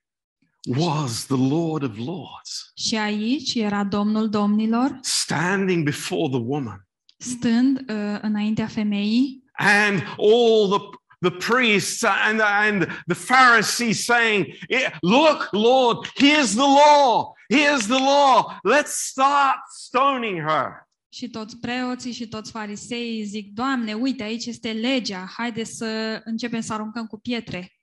was 0.78 1.26
the 1.26 1.36
Lord 1.36 1.84
of 1.84 1.98
Lords 1.98 2.72
Și 2.76 2.96
aici 2.96 3.54
era 3.56 3.84
Domnul 3.84 4.30
Domnilor, 4.30 5.00
standing 5.02 5.84
before 5.84 6.30
the 6.30 6.40
woman. 6.46 6.88
stând 7.18 7.80
uh, 7.90 8.18
înaintea 8.22 8.68
femeii 8.68 9.44
and 9.58 10.02
all 10.18 10.68
the 10.70 10.98
the 11.20 11.32
priests 11.32 12.04
and, 12.04 12.42
and 12.42 12.88
the 13.08 13.16
Pharisees 13.16 14.06
saying, 14.06 14.54
Look, 15.02 15.50
Lord, 15.52 16.08
here's 16.16 16.54
the 16.54 16.62
law. 16.62 17.34
Here's 17.50 17.88
the 17.88 17.98
law. 17.98 18.60
Let's 18.64 18.94
start 18.94 19.58
stoning 19.70 20.38
her. 20.38 20.87
Și 21.18 21.30
toți 21.30 21.58
preoții 21.58 22.12
și 22.12 22.28
toți 22.28 22.52
fariseii 22.52 23.24
zic, 23.24 23.54
Doamne, 23.54 23.94
uite, 23.94 24.24
aici 24.24 24.46
este 24.46 24.72
legea, 24.72 25.26
haide 25.26 25.64
să 25.64 26.22
începem 26.24 26.62
să 26.62 26.74
aruncăm 26.74 27.08
cu 27.08 27.20
pietre. 27.20 27.78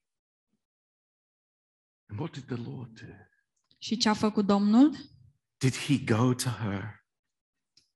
And 2.10 2.20
what 2.20 2.32
did 2.32 2.44
the 2.44 2.70
Lord 2.70 3.00
do? 3.00 3.06
Și 3.78 3.96
ce 3.96 4.08
a 4.08 4.14
făcut 4.14 4.46
Domnul? 4.46 4.96
Did 5.56 5.76
he 5.76 5.98
go 5.98 6.34
to 6.34 6.48
her 6.48 7.04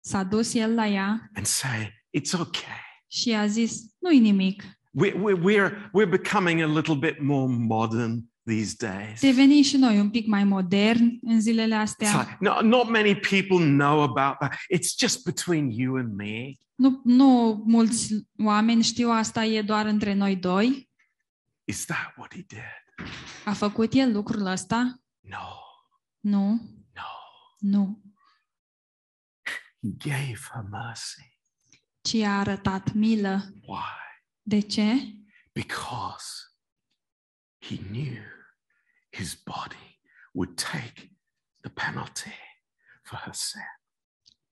S-a 0.00 0.24
dus 0.24 0.54
el 0.54 0.74
la 0.74 0.86
ea 0.86 1.30
and 1.34 1.46
say, 1.46 2.06
It's 2.18 2.40
okay? 2.40 2.80
și 3.06 3.34
a 3.34 3.46
zis, 3.46 3.80
nu-i 3.98 4.18
nimic, 4.18 4.62
We're, 4.62 5.14
we're, 5.14 5.42
we're, 5.42 5.90
we're 5.92 6.10
becoming 6.10 6.60
a 6.60 6.66
little 6.66 6.96
bit 6.96 7.20
more 7.20 7.52
modern 7.52 8.30
these 8.48 8.74
days. 8.86 9.20
devenim 9.20 9.62
și 9.62 9.76
noi 9.76 10.00
un 10.00 10.10
pic 10.10 10.26
mai 10.26 10.44
moderni 10.44 11.18
în 11.22 11.40
zilele 11.40 11.74
It's 11.76 11.80
astea. 11.80 12.18
like, 12.20 12.36
no, 12.40 12.60
not 12.62 12.88
many 12.90 13.14
people 13.14 13.58
know 13.66 14.00
about 14.02 14.38
that. 14.38 14.52
It's 14.74 14.94
just 14.98 15.24
between 15.24 15.70
you 15.70 15.96
and 15.96 16.14
me. 16.14 16.52
Nu, 16.74 17.00
nu 17.04 17.62
mulți 17.66 18.14
oameni 18.44 18.82
știu 18.82 19.10
asta, 19.10 19.44
e 19.44 19.62
doar 19.62 19.86
între 19.86 20.14
noi 20.14 20.36
doi. 20.36 20.90
Is 21.64 21.84
that 21.84 22.14
what 22.16 22.34
he 22.34 22.42
did? 22.46 23.06
A 23.44 23.52
făcut 23.52 23.92
el 23.94 24.12
lucrul 24.12 24.46
ăsta? 24.46 25.02
No, 25.20 25.48
Nu, 26.20 26.50
no. 26.94 27.02
nu. 27.58 28.02
He 29.82 29.88
gave 30.08 30.38
her 30.52 30.62
mercy. 30.70 31.38
Ci 32.00 32.14
a 32.14 32.38
arătat 32.38 32.92
milă. 32.92 33.52
Why? 33.66 34.22
De 34.42 34.60
ce? 34.60 34.92
Because 35.52 36.24
he 37.58 37.76
knew 37.76 38.22
his 39.18 39.34
body 39.34 40.00
would 40.32 40.56
take 40.56 41.16
the 41.60 41.70
penalty 41.70 42.38
for 43.02 43.18
her 43.18 43.34
sin. 43.34 43.60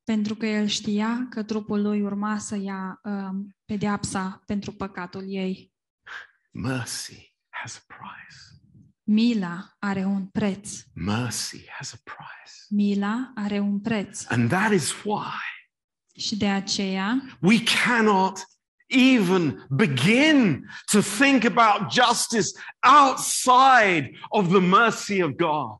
Pentru 0.05 0.35
că 0.35 0.47
el 0.47 0.67
știa 0.67 1.27
că 1.31 1.43
trupul 1.43 1.83
lui 1.83 2.03
urma 2.03 2.39
să 2.39 2.57
ia 2.57 3.01
um, 3.05 3.57
pedeapsa 3.65 4.43
pentru 4.47 4.73
păcatul 4.73 5.25
ei. 5.27 5.75
Mercy 6.51 7.35
has 7.49 7.77
a 7.77 7.95
price. 7.95 8.37
Mila 9.03 9.77
are 9.79 10.05
un 10.05 10.27
preț. 10.27 10.83
Mercy 10.95 11.69
has 11.69 11.93
a 11.93 11.97
price. 12.05 12.57
Mila 12.69 13.33
are 13.35 13.59
un 13.59 13.81
preț. 13.81 14.25
And 14.31 14.49
that 14.49 14.73
is 14.73 15.03
why 15.05 15.41
Și 16.17 16.37
de 16.37 16.49
aceea 16.49 17.23
We 17.41 17.63
cannot 17.63 18.56
even 18.89 19.67
begin 19.71 20.65
to 20.93 21.01
think 21.01 21.45
about 21.45 21.93
justice 21.93 22.49
outside 22.85 24.11
of 24.29 24.49
the 24.49 24.61
mercy 24.61 25.23
of 25.23 25.31
God. 25.31 25.77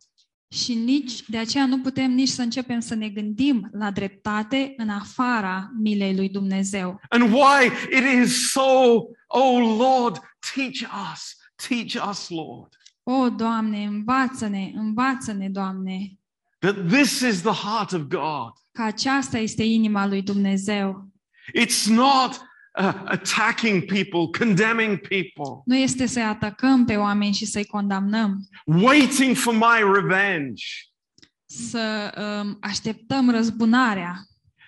și 0.49 0.75
nici 0.75 1.23
de 1.29 1.39
aceea 1.39 1.67
nu 1.67 1.81
putem 1.81 2.11
nici 2.11 2.29
să 2.29 2.43
începem 2.43 2.81
să 2.81 2.95
ne 2.95 3.09
gândim 3.09 3.69
la 3.73 3.91
dreptate 3.91 4.75
în 4.77 4.89
afara 4.89 5.71
milei 5.83 6.17
lui 6.17 6.29
Dumnezeu. 6.29 7.01
And 7.09 7.33
why 7.33 7.67
it 7.97 8.23
is 8.25 8.51
so, 8.51 8.93
oh 9.27 9.77
Lord, 9.79 10.21
teach 10.55 10.91
us, 11.13 11.37
teach 11.69 12.09
us, 12.09 12.29
Lord, 12.29 12.75
O, 13.03 13.29
Doamne, 13.31 13.85
învață-ne, 13.85 14.73
învață-ne, 14.75 15.49
Doamne, 15.49 16.19
that 16.59 16.89
this 16.89 17.21
is 17.21 17.41
the 17.43 17.67
heart 17.67 17.93
of 17.93 18.01
God. 18.01 18.53
că 18.73 18.83
aceasta 18.83 19.39
este 19.39 19.63
inima 19.63 20.07
lui 20.07 20.23
Dumnezeu. 20.23 21.09
It's 21.59 21.85
not 21.89 22.41
uh, 22.79 22.95
attacking 23.05 23.85
people, 23.85 24.39
condemning 24.39 24.99
people, 24.99 25.63
Nu 25.65 25.77
este 25.77 26.07
să-i 26.07 26.23
atacăm 26.23 26.85
pe 26.85 26.97
oameni 26.97 27.33
și 27.35 27.47
să-i 27.47 27.65
condamnăm, 27.65 28.49
waiting 28.65 29.37
for 29.37 29.55
my 29.55 29.93
revenge, 29.95 30.65
să 31.47 32.13
um, 32.43 32.59
așteptăm 32.61 33.31
răzbunarea, 33.31 34.15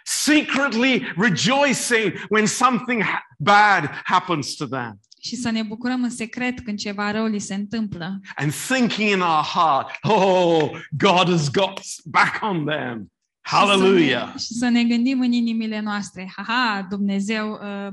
secretly 0.05 1.13
rejoicing 1.17 2.13
when 2.29 2.47
something 2.47 3.03
ha- 3.03 3.23
bad 3.39 3.91
happens 4.05 4.55
to 4.55 4.67
them, 4.67 5.01
și 5.21 5.37
să 5.37 5.51
ne 5.51 5.63
bucurăm 5.63 6.03
în 6.03 6.11
secret 6.11 6.61
când 6.61 6.79
ceva 6.79 7.11
rău 7.11 7.27
li 7.27 7.39
se 7.39 7.55
întâmplă. 7.55 8.21
and 8.37 8.53
thinking 8.53 9.11
in 9.11 9.21
our 9.21 9.45
heart, 9.45 9.91
oh, 10.03 10.71
God 10.91 11.29
has 11.29 11.51
got 11.51 11.81
back 12.05 12.43
on 12.43 12.65
them. 12.65 13.13
Hallelujah. 13.51 14.29
Și 14.29 14.39
să 14.39 14.39
ne, 14.39 14.39
și 14.39 14.55
să 14.55 14.69
ne 14.69 14.85
gândim 14.85 15.21
în 15.21 15.33
inimile 15.33 15.81
noastre, 15.81 16.33
haha, 16.37 16.87
Dumnezeu 16.91 17.53
uh, 17.53 17.93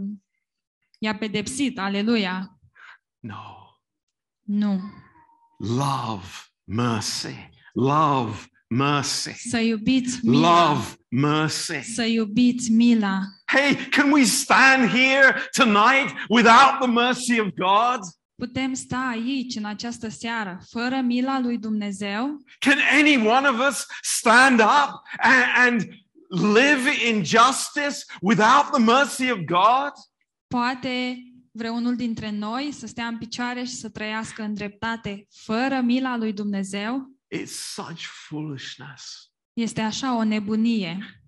i-a 0.99 1.15
pedepsit, 1.15 1.79
aleluia. 1.79 2.59
No. 3.19 3.55
Nu. 4.41 4.81
Love, 5.57 6.25
mercy, 6.63 7.49
love, 7.73 8.37
mercy, 8.67 9.49
Să 9.49 9.57
iubiți 9.59 10.25
mila. 10.25 10.69
love, 10.69 10.85
mercy. 11.09 11.93
Să 11.93 12.03
iubiți 12.03 12.71
mila. 12.71 13.19
Hey, 13.45 13.75
can 13.89 14.11
we 14.11 14.23
stand 14.23 14.89
here 14.89 15.41
tonight 15.51 16.15
without 16.29 16.79
the 16.79 16.87
mercy 16.87 17.39
of 17.39 17.47
God? 17.47 17.99
Putem 18.35 18.73
sta 18.73 19.07
aici, 19.11 19.55
în 19.55 19.65
această 19.65 20.09
seară, 20.09 20.59
fără 20.69 20.99
mila 21.01 21.39
lui 21.39 21.57
Dumnezeu? 21.57 22.43
Can 22.59 22.77
any 22.99 23.15
one 23.27 23.47
of 23.47 23.67
us 23.69 23.85
stand 24.01 24.59
up 24.59 25.01
and, 25.17 25.43
and 25.55 25.89
live 26.53 27.07
in 27.09 27.23
justice 27.23 27.97
without 28.21 28.71
the 28.71 28.79
mercy 28.83 29.31
of 29.31 29.37
God? 29.37 29.91
Poate 30.47 31.17
vreunul 31.51 31.95
dintre 31.95 32.31
noi 32.31 32.71
să 32.71 32.87
stea 32.87 33.07
în 33.07 33.17
picioare 33.17 33.63
și 33.63 33.73
să 33.73 33.89
trăiască 33.89 34.41
în 34.43 34.53
dreptate 34.53 35.27
fără 35.43 35.81
mila 35.81 36.17
lui 36.17 36.33
Dumnezeu? 36.33 37.15
It's 37.35 37.73
such 37.73 38.03
foolishness. 38.27 39.31
Este 39.53 39.81
așa 39.81 40.15
o 40.15 40.23
nebunie. 40.23 41.21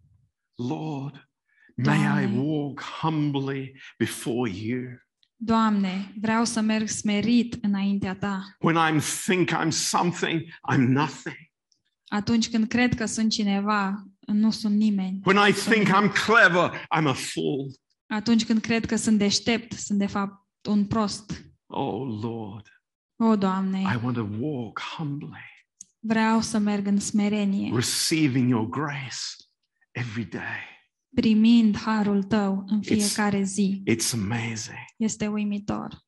Lord, 0.56 1.30
may 1.76 2.00
I 2.00 2.02
Doamne. 2.04 2.40
walk 2.40 2.82
humbly 2.82 3.82
before 3.98 4.52
you. 4.52 4.82
Doamne, 5.40 6.14
vreau 6.22 6.46
să 6.46 6.62
merg 6.62 6.88
smerit 6.88 7.58
înaintea 7.62 8.16
Ta. 8.16 8.44
When 8.60 8.96
I 8.96 9.00
think 9.26 9.50
I'm 9.52 9.70
something, 9.70 10.42
I'm 10.74 10.88
nothing. 10.88 11.36
Atunci 12.08 12.50
când 12.50 12.68
cred 12.68 12.94
că 12.96 13.06
sunt 13.06 13.32
cineva, 13.32 14.04
nu 14.20 14.52
sunt 14.52 14.76
nimeni. 14.76 15.20
When 15.24 15.48
I 15.50 15.52
think 15.52 15.88
I'm 15.88 16.12
clever, 16.26 16.88
I'm 16.98 17.06
a 17.08 17.14
fool. 17.14 17.72
Atunci 18.08 18.46
când 18.46 18.62
cred 18.62 18.86
că 18.86 18.96
sunt 18.96 19.18
deștept, 19.18 19.72
sunt 19.74 20.00
de 20.00 20.06
fapt 20.06 20.46
un 20.70 20.86
prost. 20.86 21.46
Oh 21.66 22.20
Lord, 22.22 22.68
O, 23.20 23.36
Doamne, 23.36 23.80
I 23.80 24.00
want 24.04 24.16
to 24.16 24.28
walk 24.40 24.80
humbly, 24.98 25.66
vreau 26.00 26.42
să 26.42 26.58
merg 26.58 26.88
în 26.88 27.00
smerenie, 27.00 27.74
receiving 27.76 28.50
your 28.50 28.70
grace 28.70 29.18
every 29.92 30.26
day. 30.26 30.77
Primind 31.16 31.78
harul 31.78 32.24
Tău 32.24 32.64
în 32.68 32.82
fiecare 32.82 33.44
zi. 33.44 33.84
It's 33.92 34.14
amazing. 34.14 34.78
Este 34.98 35.28
uimitor. 35.28 36.06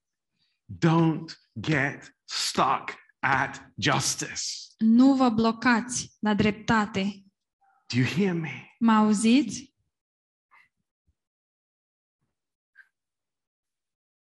Don't 0.86 1.34
get 1.60 2.18
stuck 2.26 2.96
at 3.20 3.72
justice. 3.78 4.44
Nu 4.78 5.16
vă 5.16 5.30
blocați 5.30 6.16
la 6.20 6.34
dreptate. 6.34 7.24
Do 7.94 8.00
you 8.00 8.08
hear 8.08 8.34
me? 8.34 8.76
Mă 8.80 8.92
auziți? 8.92 9.74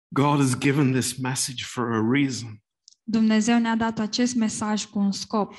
God 0.09 0.41
has 0.41 0.59
given 0.59 0.93
this 0.93 1.17
message 1.19 1.65
for 1.65 1.93
a 1.93 2.11
reason. 2.11 2.63
Dumnezeu 3.03 3.59
ne-a 3.59 3.77
dat 3.77 3.99
acest 3.99 4.35
mesaj 4.35 4.85
cu 4.85 4.99
un 4.99 5.13
scop. 5.13 5.55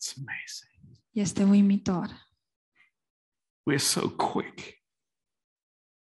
It's 0.00 0.12
amazing. 0.16 0.69
Este 1.10 1.42
uimitor. 1.44 2.28
We're 3.70 3.78
so 3.78 4.08
quick, 4.10 4.78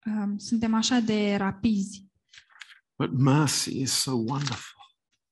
Um, 0.06 0.38
Suntem 0.38 0.74
așa 0.74 1.00
de 1.00 1.36
rapizi, 1.36 2.06
but 3.00 3.12
mercy 3.12 3.82
is 3.82 3.92
so 3.92 4.12
wonderful. 4.12 4.82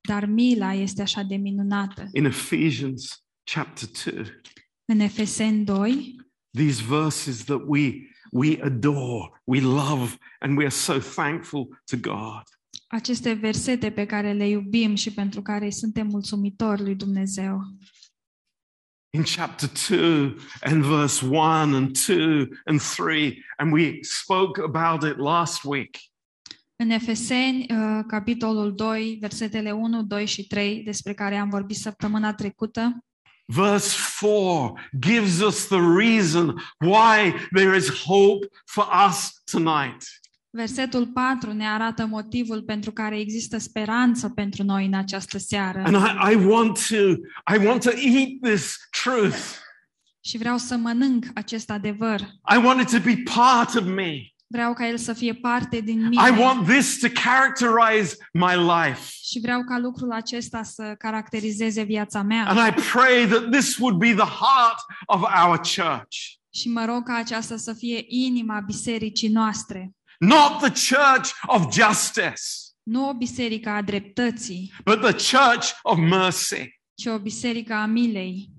dar 0.07 0.25
mila 0.25 0.73
este 0.73 1.01
așa 1.01 1.23
de 1.23 1.35
minunată. 1.35 2.09
In 2.13 2.25
Ephesians 2.25 3.25
chapter 3.43 4.13
2, 4.13 4.41
În 4.85 4.99
Efeseni 4.99 5.63
2, 5.65 6.15
these 6.57 6.83
verses 6.83 7.43
that 7.43 7.61
we 7.65 7.93
we 8.31 8.61
adore, 8.61 9.41
we 9.43 9.59
love, 9.61 10.17
and 10.39 10.57
we 10.57 10.63
are 10.63 10.73
so 10.73 10.99
thankful 10.99 11.81
to 11.85 11.97
God. 11.97 12.43
aceste 12.87 13.33
versete 13.33 13.91
pe 13.91 14.05
care 14.05 14.33
le 14.33 14.47
iubim 14.47 14.95
și 14.95 15.13
pentru 15.13 15.41
care 15.41 15.65
îi 15.65 15.71
suntem 15.71 16.07
mulțumitori 16.07 16.81
lui 16.81 16.95
Dumnezeu. 16.95 17.59
In 19.17 19.23
chapter 19.23 19.67
2 19.67 20.37
and 20.61 20.83
verse 20.85 21.23
1 21.23 21.73
and 21.73 21.95
2 21.95 22.47
and 22.65 22.79
3, 22.79 23.43
and 23.57 23.73
we 23.73 24.03
spoke 24.03 24.59
about 24.59 25.03
it 25.03 25.17
last 25.17 25.63
week. 25.63 25.97
În 26.75 26.89
Efeseni, 26.89 27.65
uh, 27.69 28.03
capitolul 28.07 28.75
2, 28.75 29.17
versetele 29.19 29.71
1, 29.71 30.03
2 30.03 30.25
și 30.25 30.47
3, 30.47 30.83
despre 30.83 31.13
care 31.13 31.35
am 31.35 31.49
vorbit 31.49 31.77
săptămâna 31.77 32.33
trecută, 32.33 33.05
Verse 33.45 33.97
4 34.19 34.73
gives 34.99 35.41
us 35.41 35.67
the 35.67 35.81
reason 35.97 36.61
why 36.79 37.33
there 37.51 37.75
is 37.75 37.89
hope 37.89 38.45
for 38.65 38.87
us 39.07 39.41
tonight. 39.51 40.03
Versetul 40.57 41.07
4 41.07 41.53
ne 41.53 41.67
arată 41.67 42.05
motivul 42.05 42.61
pentru 42.61 42.91
care 42.91 43.19
există 43.19 43.57
speranță 43.57 44.29
pentru 44.29 44.63
noi 44.63 44.85
în 44.85 44.93
această 44.93 45.37
seară. 45.37 45.83
And 45.85 45.95
I, 45.95 46.31
I 46.31 46.45
want 46.45 46.87
to 46.87 46.95
I 47.53 47.65
want 47.65 47.81
to 47.83 47.89
eat 47.89 48.29
this 48.41 48.75
truth. 49.03 49.37
Și 50.21 50.37
vreau 50.37 50.57
să 50.57 50.77
mănânc 50.77 51.25
acest 51.33 51.69
adevăr. 51.69 52.19
I 52.55 52.57
want 52.63 52.81
it 52.81 52.89
to 52.89 52.99
be 52.99 53.23
part 53.35 53.75
of 53.75 53.85
me. 53.85 54.11
Vreau 54.47 54.73
ca 54.73 54.87
el 54.87 54.97
să 54.97 55.13
fie 55.13 55.33
parte 55.33 55.79
din 55.79 55.99
I 55.99 56.07
mine. 56.07 56.39
want 56.43 56.67
this 56.67 56.99
to 56.99 57.07
characterize 57.07 58.15
my 58.33 58.55
life. 58.55 58.99
Și 59.23 59.39
vreau 59.39 59.63
ca 59.63 59.77
lucrul 59.77 60.11
acesta 60.11 60.63
să 60.63 60.95
caracterizeze 60.97 61.83
viața 61.83 62.21
mea. 62.21 62.47
And 62.47 62.57
I 62.57 62.81
pray 62.91 63.25
that 63.27 63.51
this 63.51 63.77
would 63.77 63.97
be 63.97 64.13
the 64.13 64.29
heart 64.39 64.79
of 65.05 65.21
our 65.45 65.57
church. 65.57 66.17
Și 66.49 66.69
mă 66.69 66.85
rog 66.85 67.03
ca 67.03 67.15
aceasta 67.15 67.57
să 67.57 67.73
fie 67.73 68.05
inima 68.07 68.59
bisericii 68.59 69.29
noastre. 69.29 69.91
Not 70.19 70.59
the 70.59 70.69
church 70.95 71.29
of 71.47 71.73
justice, 71.73 72.41
Nu 72.83 73.07
o 73.09 73.13
biserică 73.13 73.69
a 73.69 73.81
dreptății, 73.81 74.73
but 74.83 75.01
the 75.01 75.37
church 75.37 75.69
of 75.81 75.97
mercy. 75.97 76.79
ci 76.93 77.05
o 77.05 77.19
biserică 77.19 77.73
a 77.73 77.85
milei. 77.85 78.49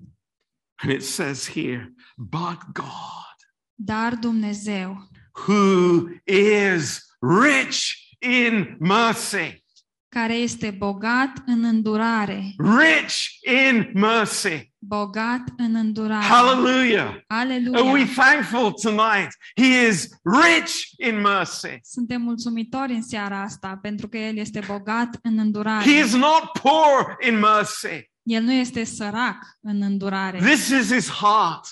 And 0.75 0.91
it 0.91 1.03
says 1.03 1.49
here, 1.49 1.93
but 2.17 2.57
God, 2.73 3.35
Dar 3.75 4.15
Dumnezeu, 4.15 5.09
who 5.47 6.07
is 6.23 7.05
rich 7.19 7.91
in 8.19 8.75
mercy, 8.79 9.63
care 10.09 10.33
este 10.33 10.71
bogat 10.71 11.43
în 11.45 11.63
îndurare, 11.63 12.53
rich 12.57 13.25
in 13.47 13.91
mercy. 13.93 14.68
Bogat 14.79 15.41
în 15.57 15.75
îndurare. 15.75 16.25
Hallelujah. 16.25 17.15
Are 17.27 17.49
we 17.49 17.55
Aleluia! 17.71 18.05
thankful 18.15 18.71
tonight? 18.71 19.29
He 19.55 19.87
is 19.87 20.07
rich 20.23 20.73
in 20.97 21.21
mercy. 21.21 21.79
Suntem 21.81 22.21
mulțumitori 22.21 22.93
în 22.93 23.03
seara 23.03 23.41
asta 23.41 23.79
pentru 23.81 24.07
că 24.07 24.17
El 24.17 24.37
este 24.37 24.63
bogat 24.67 25.19
în 25.21 25.37
îndurare. 25.37 25.83
He 25.83 25.99
is 25.99 26.13
not 26.15 26.43
poor 26.61 27.15
in 27.27 27.39
mercy. 27.39 28.09
El 28.23 28.43
nu 28.43 28.51
este 28.51 28.83
sărac 28.83 29.37
în 29.61 29.81
îndurare. 29.81 30.37
This 30.37 30.67
is 30.69 30.93
his 30.93 31.09
heart 31.09 31.67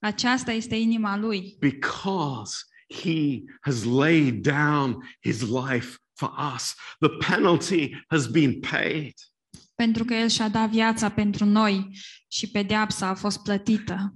Aceasta 0.00 0.52
este 0.52 0.74
inima 0.74 1.16
Lui. 1.16 1.56
because 1.60 2.54
he 3.02 3.42
has 3.60 3.84
laid 3.84 4.46
down 4.46 4.96
his 5.20 5.40
life 5.40 5.96
for 6.14 6.32
us. 6.54 6.74
The 7.00 7.08
penalty 7.30 8.04
has 8.08 8.26
been 8.26 8.60
paid. 8.60 9.12
Pentru 9.82 10.04
că 10.04 10.14
El 10.14 10.28
și-a 10.28 10.48
dat 10.48 10.70
viața 10.70 11.08
pentru 11.08 11.44
noi 11.44 11.88
și 12.28 12.50
pedeapsa 12.50 13.06
a 13.06 13.14
fost 13.14 13.42
plătită. 13.42 14.14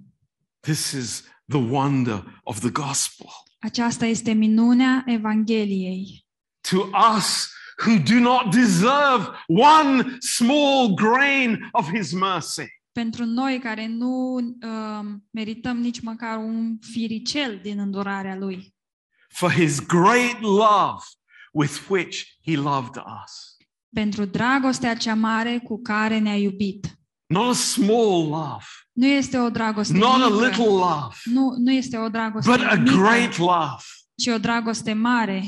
This 0.60 0.92
is 0.92 1.24
the 1.48 1.58
wonder 1.58 2.40
of 2.42 2.58
the 2.58 2.70
gospel. 2.70 3.26
Aceasta 3.58 4.06
este 4.06 4.32
minunea 4.32 5.02
Evangheliei. 5.06 6.26
To 6.70 6.76
us 7.16 7.50
who 7.84 7.98
do 7.98 8.20
not 8.20 8.50
deserve 8.54 9.28
one 9.46 10.16
small 10.20 10.94
grain 10.94 11.68
of 11.72 11.90
his 11.90 12.12
mercy. 12.12 12.66
Pentru 12.92 13.24
noi 13.24 13.58
care 13.58 13.86
nu 13.86 14.36
uh, 14.36 15.04
merităm 15.30 15.76
nici 15.76 16.00
măcar 16.00 16.38
un 16.38 16.78
firicel 16.80 17.58
din 17.62 17.78
îndurarea 17.78 18.36
lui. 18.36 18.74
For 19.28 19.52
his 19.52 19.86
great 19.86 20.40
love 20.40 21.02
with 21.52 21.88
which 21.88 22.24
he 22.44 22.56
loved 22.56 22.96
us. 22.96 23.55
Pentru 23.94 24.24
dragostea 24.24 24.94
cea 24.96 25.14
mare 25.14 25.58
cu 25.58 25.82
care 25.82 26.18
ne-a 26.18 26.36
iubit. 26.36 26.98
Not 27.26 27.48
a 27.50 27.52
small 27.58 28.28
love, 28.28 28.64
Nu 28.92 29.06
este 29.06 29.38
o 29.38 29.50
dragoste 29.50 29.96
not 29.96 30.22
a 30.22 30.28
mică. 30.28 30.44
little 30.46 30.64
love, 30.64 31.14
Nu, 31.24 31.54
nu 31.58 31.72
este 31.72 31.96
o 31.98 32.08
dragoste 32.08 32.50
but 32.50 32.60
a 32.60 32.74
mică, 32.74 32.96
great 32.96 33.36
love. 33.36 33.76
ci 34.16 34.26
o 34.26 34.38
dragoste 34.38 34.92
mare. 34.92 35.42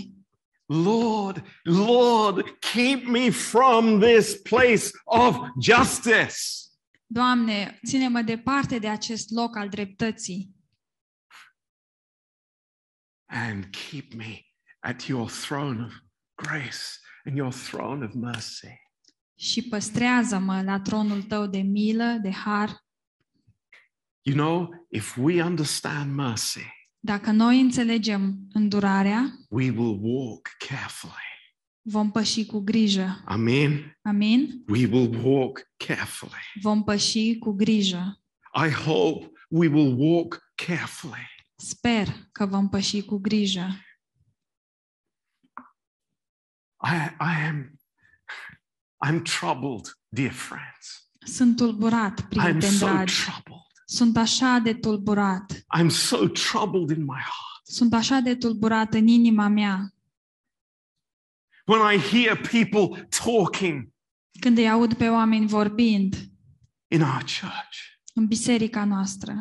Lord, 0.66 1.44
Lord, 1.62 2.58
keep 2.58 3.06
me 3.06 3.30
from 3.30 4.00
this 4.00 4.34
place 4.42 4.90
of 5.04 5.36
justice. 5.60 6.36
Doamne, 7.06 7.78
ține-mă 7.86 8.22
departe 8.22 8.78
de 8.78 8.88
acest 8.88 9.30
loc 9.30 9.56
al 9.56 9.68
dreptății 9.68 10.50
and 13.30 13.64
keep 13.90 14.12
me 14.14 14.40
at 14.80 15.02
your 15.06 15.30
throne 15.30 15.84
of 15.84 15.92
grace 16.34 16.78
and 17.24 17.36
your 17.36 17.52
throne 17.52 18.04
of 18.04 18.12
mercy. 18.14 18.68
și 19.38 19.62
păstrează-mă 19.68 20.62
la 20.62 20.80
tronul 20.80 21.22
tău 21.22 21.46
de 21.46 21.58
milă, 21.58 22.18
de 22.22 22.30
har. 22.30 22.86
You 24.22 24.36
know, 24.36 24.86
if 24.90 25.16
we 25.16 25.42
understand 25.42 26.14
mercy, 26.14 26.60
Dacă 27.00 27.30
noi 27.30 27.60
înțelegem 27.60 28.38
îndurarea, 28.52 29.32
we 29.48 29.70
will 29.70 29.98
walk 30.00 30.48
carefully. 30.68 31.26
vom 31.82 32.10
păși 32.10 32.46
cu 32.46 32.58
grijă. 32.60 33.22
Amen. 33.24 33.98
Amin? 34.02 34.62
We 34.68 34.86
will 34.86 35.24
walk 35.24 35.60
carefully. 35.76 36.42
Vom 36.62 36.84
păși 36.84 37.38
cu 37.38 37.52
grijă. 37.52 38.20
I 38.66 38.70
hope 38.70 39.30
we 39.48 39.66
will 39.68 39.94
walk 39.98 40.42
carefully. 40.66 41.26
Sper 41.56 42.08
că 42.32 42.46
vom 42.46 42.68
păși 42.68 43.02
cu 43.02 43.16
grijă. 43.18 43.68
I, 46.80 46.94
I 47.20 47.46
am 47.46 47.78
I'm 49.06 49.22
troubled, 49.22 49.96
dear 50.08 50.32
friends. 50.32 51.10
Sunt 51.26 51.56
tulburat, 51.56 52.28
I'm 52.32 52.60
so 52.60 52.86
dragi. 52.86 53.14
troubled. 53.24 53.66
Sunt 53.84 54.16
așa 54.16 54.58
de 54.58 54.74
tulburat. 54.74 55.52
I'm 55.78 55.88
so 55.90 56.28
troubled 56.28 56.96
in 56.96 57.04
my 57.04 57.20
heart. 57.20 57.60
Sunt 57.62 57.92
așa 57.94 58.20
de 58.20 58.34
tulburat 58.36 58.94
în 58.94 59.06
inima 59.06 59.48
mea 59.48 59.92
When 61.66 61.94
I 61.94 61.98
hear 61.98 62.36
people 62.36 63.08
talking 63.24 63.88
când 64.40 64.58
îi 64.58 64.70
aud 64.70 64.94
pe 64.94 65.08
oameni 65.08 65.46
vorbind 65.46 66.14
in 66.86 67.02
our 67.02 67.18
church. 67.40 67.78
în 68.14 68.26
biserica 68.26 68.84
noastră. 68.84 69.32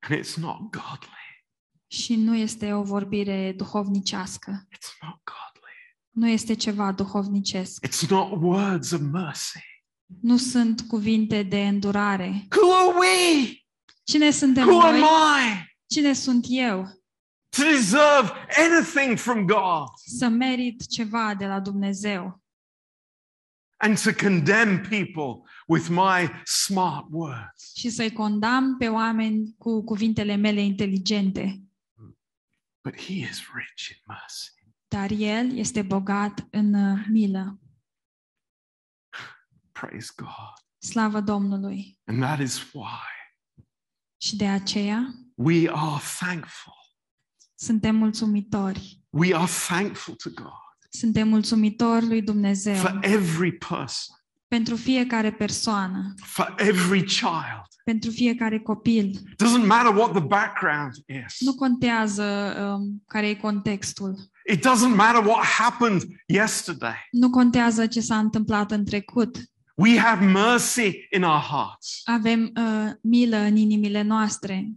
And 0.00 0.18
it's 0.18 0.36
not 0.36 0.58
godly. 0.70 1.29
Și 1.90 2.16
nu 2.16 2.36
este 2.36 2.72
o 2.72 2.82
vorbire 2.82 3.52
duhovnicească. 3.56 4.66
It's 4.76 4.98
not 5.02 5.20
godly. 5.24 5.96
Nu 6.10 6.28
este 6.28 6.54
ceva 6.54 6.92
duhovnicesc. 6.92 7.86
It's 7.86 8.08
not 8.08 8.42
words 8.42 8.90
of 8.90 9.00
mercy. 9.00 9.58
Nu 10.20 10.36
sunt 10.36 10.80
cuvinte 10.80 11.42
de 11.42 11.66
îndurare. 11.66 12.46
Who 12.56 12.72
are 12.72 12.98
we? 12.98 13.54
Cine 14.04 14.30
suntem 14.30 14.66
Who 14.68 14.80
am 14.80 14.94
noi? 14.94 15.08
I 15.08 15.68
Cine 15.86 16.12
sunt 16.12 16.46
eu 16.48 17.00
to 17.48 17.62
deserve 17.62 18.32
anything 18.56 19.18
from 19.18 19.46
God 19.46 19.88
să 20.04 20.28
merit 20.28 20.86
ceva 20.86 21.34
de 21.34 21.46
la 21.46 21.60
Dumnezeu 21.60 22.42
and 23.76 23.98
to 24.02 24.12
condemn 24.12 24.80
people 24.88 25.42
with 25.66 25.88
my 25.88 26.30
smart 26.44 27.06
words? 27.10 27.72
și 27.76 27.90
să-i 27.90 28.12
condamn 28.12 28.76
pe 28.76 28.88
oameni 28.88 29.54
cu 29.58 29.84
cuvintele 29.84 30.34
mele 30.34 30.60
inteligente? 30.60 31.60
But 32.90 33.00
He 33.00 33.12
is 33.12 33.42
rich 33.54 33.90
in 33.90 33.96
mercy. 34.06 34.50
Dar 34.88 35.10
El 35.10 35.56
este 35.56 35.82
bogat 35.82 36.46
în 36.50 36.74
uh, 36.74 37.04
milă. 37.08 37.60
Praise 39.72 40.12
God. 40.16 40.54
Slavă 40.78 41.20
Domnului! 41.20 41.98
And 42.04 42.20
that 42.22 42.40
is 42.40 42.72
why 42.72 43.08
Și 44.16 44.36
de 44.36 44.48
aceea 44.48 45.14
we 45.34 45.70
are 45.72 46.02
thankful. 46.18 46.72
suntem 47.54 47.96
mulțumitori. 47.96 49.04
We 49.10 49.34
are 49.34 49.50
thankful 49.68 50.14
to 50.14 50.30
God 50.30 50.88
Suntem 50.90 51.28
mulțumitori 51.28 52.06
lui 52.06 52.22
Dumnezeu 52.22 52.74
for 52.74 52.98
every 53.02 53.52
person, 53.52 54.16
pentru 54.50 54.76
fiecare 54.76 55.32
persoană, 55.32 56.14
for 56.16 56.54
every 56.58 57.02
child. 57.02 57.66
pentru 57.84 58.10
fiecare 58.10 58.58
copil. 58.58 59.18
Doesn't 59.18 59.66
matter 59.66 59.94
what 59.94 60.10
the 60.12 60.20
background 60.20 60.92
is. 61.06 61.40
Nu 61.40 61.54
contează 61.54 62.24
um, 62.78 63.02
care 63.06 63.28
e 63.28 63.34
contextul. 63.34 64.30
It 64.52 64.58
doesn't 64.58 64.96
matter 64.96 65.24
what 65.24 65.44
happened 65.44 66.02
yesterday. 66.26 67.08
Nu 67.10 67.30
contează 67.30 67.86
ce 67.86 68.00
s-a 68.00 68.18
întâmplat 68.18 68.70
în 68.70 68.84
trecut. 68.84 69.36
We 69.74 69.98
have 69.98 70.24
mercy 70.24 71.06
in 71.10 71.22
our 71.22 71.40
hearts. 71.40 72.00
Avem 72.04 72.52
uh, 72.56 72.90
milă 73.02 73.36
în 73.36 73.56
inimile 73.56 74.02
noastre. 74.02 74.68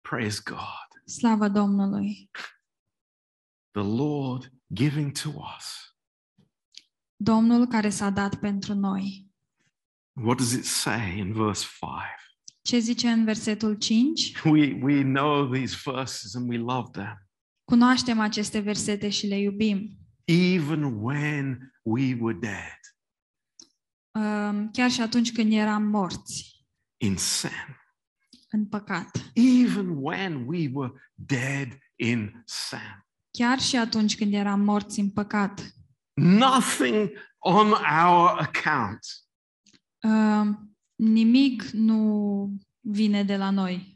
Praise 0.00 0.40
God. 0.44 1.02
Slavă 1.04 1.48
Domnului! 1.48 2.30
The 3.70 3.82
Lord 3.82 4.52
giving 4.72 5.12
to 5.12 5.28
us. 5.28 5.83
Domnul 7.24 7.66
care 7.66 7.90
s-a 7.90 8.10
dat 8.10 8.34
pentru 8.34 8.74
noi. 8.74 9.30
What 10.22 10.36
does 10.36 10.52
it 10.52 10.64
say 10.64 11.18
in 11.18 11.32
verse 11.32 11.66
5? 11.80 11.92
Ce 12.62 12.78
zice 12.78 13.08
în 13.08 13.24
versetul 13.24 13.74
5? 13.74 14.40
We, 14.44 14.78
we 14.82 15.02
know 15.02 15.50
these 15.52 15.76
verses 15.84 16.34
and 16.34 16.48
we 16.48 16.56
love 16.56 16.88
them. 16.92 17.28
Cunoaștem 17.64 18.20
aceste 18.20 18.58
versete 18.58 19.08
și 19.08 19.26
le 19.26 19.38
iubim. 19.38 19.98
Even 20.24 20.82
when 20.82 21.72
we 21.82 22.16
were 22.20 22.38
dead 22.40 22.78
Um, 24.18 24.70
chiar 24.70 24.90
și 24.90 25.00
atunci 25.00 25.32
când 25.32 25.52
eram 25.52 25.82
morți 25.82 26.66
in 26.96 27.16
sin, 27.16 27.76
în 28.50 28.66
păcat. 28.66 29.30
even 29.34 29.88
when 29.88 30.44
we 30.46 30.70
were 30.72 30.92
dead 31.14 31.78
in 31.96 32.42
sin, 32.44 33.06
Chiar 33.30 33.60
și 33.60 33.76
atunci 33.76 34.16
când 34.16 34.34
eram 34.34 34.60
morți 34.60 35.00
în 35.00 35.10
păcat. 35.10 35.74
Nothing 36.14 37.10
on 37.38 37.66
our 37.72 38.38
account. 38.40 39.06
Um, 40.02 40.76
nimic 40.94 41.62
nu 41.62 42.50
vine 42.80 43.22
de 43.22 43.36
la 43.36 43.50
noi, 43.50 43.92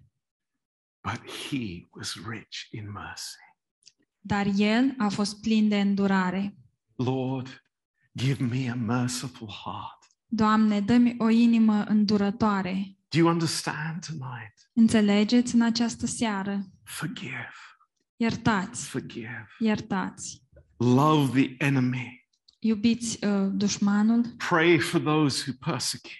But 1.00 1.31
he 1.31 1.87
was 1.90 2.14
rich 2.28 2.57
in 2.70 2.90
mercy. 2.92 3.37
dar 4.20 4.46
El 4.57 4.94
a 4.98 5.09
fost 5.09 5.40
plin 5.40 5.68
de 5.68 5.81
îndurare. 5.81 6.57
Lord, 6.96 7.64
give 8.16 8.44
me 8.44 8.70
a 8.70 8.74
merciful 8.74 9.48
heart. 9.64 9.96
Doamne, 10.26 10.81
dă-mi 10.81 11.14
o 11.18 11.28
inimă 11.28 11.85
îndurătoare. 11.85 12.96
Do 13.09 13.18
you 13.18 13.28
understand 13.28 14.07
tonight? 14.07 14.70
Înțelegeți 14.72 15.54
în 15.54 15.61
această 15.62 16.07
seară? 16.07 16.61
Forgive, 16.85 17.52
Iertați, 18.16 18.88
forgive. 18.88 19.46
iertați. 19.59 20.42
Love 20.79 21.41
the 21.43 21.55
enemy. 21.64 22.27
Iubiți 22.59 23.25
uh, 23.25 23.49
dușmanul, 23.53 24.35
Pray 24.49 24.79
for 24.79 25.01
those 25.01 25.45
who 25.47 25.70
persecute. 25.72 26.14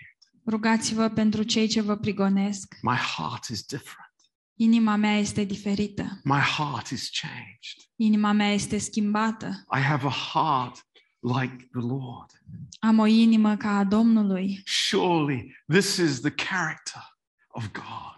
rugați-vă 0.47 1.09
pentru 1.09 1.43
cei 1.43 1.69
ce 1.69 1.81
vă 1.81 1.97
prigonesc. 1.97 2.75
My 2.83 2.97
heart 2.97 3.45
is 3.45 3.63
different. 3.63 4.07
Inima 4.55 4.97
mea 4.97 5.19
este 5.19 5.45
diferită. 5.45 6.21
My 6.25 6.39
heart 6.41 6.87
is 6.89 7.11
changed. 7.21 7.91
Inima 7.97 8.33
mea 8.33 8.53
este 8.53 8.79
schimbată. 8.79 9.65
I 9.77 9.81
have 9.81 10.07
a 10.07 10.11
heart 10.11 10.87
like 11.21 11.69
the 11.73 11.81
Lord. 11.87 12.31
Am 12.79 12.99
o 12.99 13.07
inimă 13.07 13.57
ca 13.57 13.77
a 13.79 13.85
Domnului. 13.85 14.63
Surely 14.65 15.57
this 15.67 15.97
is 15.97 16.21
the 16.21 16.31
character 16.31 17.03
of 17.49 17.71
God. 17.73 18.17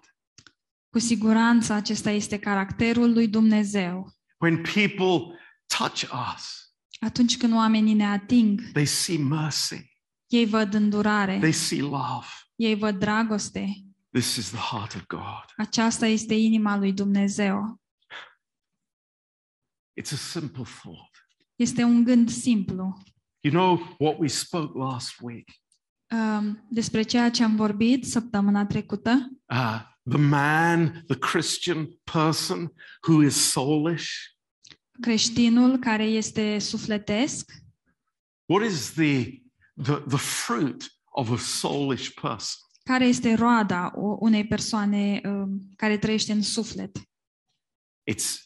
Cu 0.90 0.98
siguranță 0.98 1.72
acesta 1.72 2.10
este 2.10 2.38
caracterul 2.38 3.12
lui 3.12 3.28
Dumnezeu. 3.28 4.14
When 4.38 4.62
people 4.62 5.38
touch 5.78 6.02
us, 6.34 6.58
Atunci 7.00 7.36
când 7.36 7.52
oamenii 7.52 7.94
ne 7.94 8.06
ating, 8.06 8.60
they 8.72 8.86
see 8.86 9.18
mercy, 9.18 9.90
ei 10.26 10.46
văd 10.46 10.74
îndurare, 10.74 11.38
they 11.38 11.52
see 11.52 11.80
love. 11.80 12.26
ei 12.56 12.74
văd 12.74 12.98
dragoste. 12.98 13.84
This 14.12 14.36
is 14.36 14.48
the 14.50 14.58
heart 14.76 14.94
of 14.94 15.06
God. 15.06 15.44
Aceasta 15.56 16.06
este 16.06 16.34
inima 16.34 16.76
lui 16.76 16.92
Dumnezeu. 16.92 17.80
It's 20.00 20.12
a 20.12 20.16
simple 20.16 20.64
thought, 20.82 21.26
Este 21.56 21.82
un 21.82 22.04
gând 22.04 22.30
simplu, 22.30 23.02
You 23.40 23.52
know 23.54 23.96
what 23.98 24.18
we 24.18 24.28
spoke 24.28 24.78
last 24.78 25.20
week? 25.20 25.48
Um, 26.12 26.66
despre 26.70 27.02
ceea 27.02 27.30
ce 27.30 27.42
am 27.44 27.56
vorbit 27.56 28.06
săptămâna 28.06 28.66
trecută, 28.66 29.28
Uh, 29.52 29.80
the 30.10 30.18
man, 30.18 31.04
the 31.06 31.18
Christian 31.18 31.88
person 32.12 32.72
who 33.08 33.22
is 33.22 33.50
soulish. 33.50 34.10
Creștinul 35.00 35.78
care 35.78 36.04
este 36.04 36.58
sufletesc, 36.58 37.52
What 38.44 38.70
is 38.70 38.90
the, 38.92 39.24
the, 39.82 39.94
the 40.08 40.16
fruit 40.18 40.92
of 41.04 41.30
a 41.30 41.36
soulish 41.36 42.08
person? 42.20 42.60
care 42.84 43.04
este 43.06 43.34
roada 43.34 43.92
o- 43.94 44.16
unei 44.20 44.46
persoane 44.46 45.20
um, 45.24 45.60
care 45.76 45.98
trăiește 45.98 46.32
în 46.32 46.42
suflet. 46.42 46.98
It's 48.10 48.38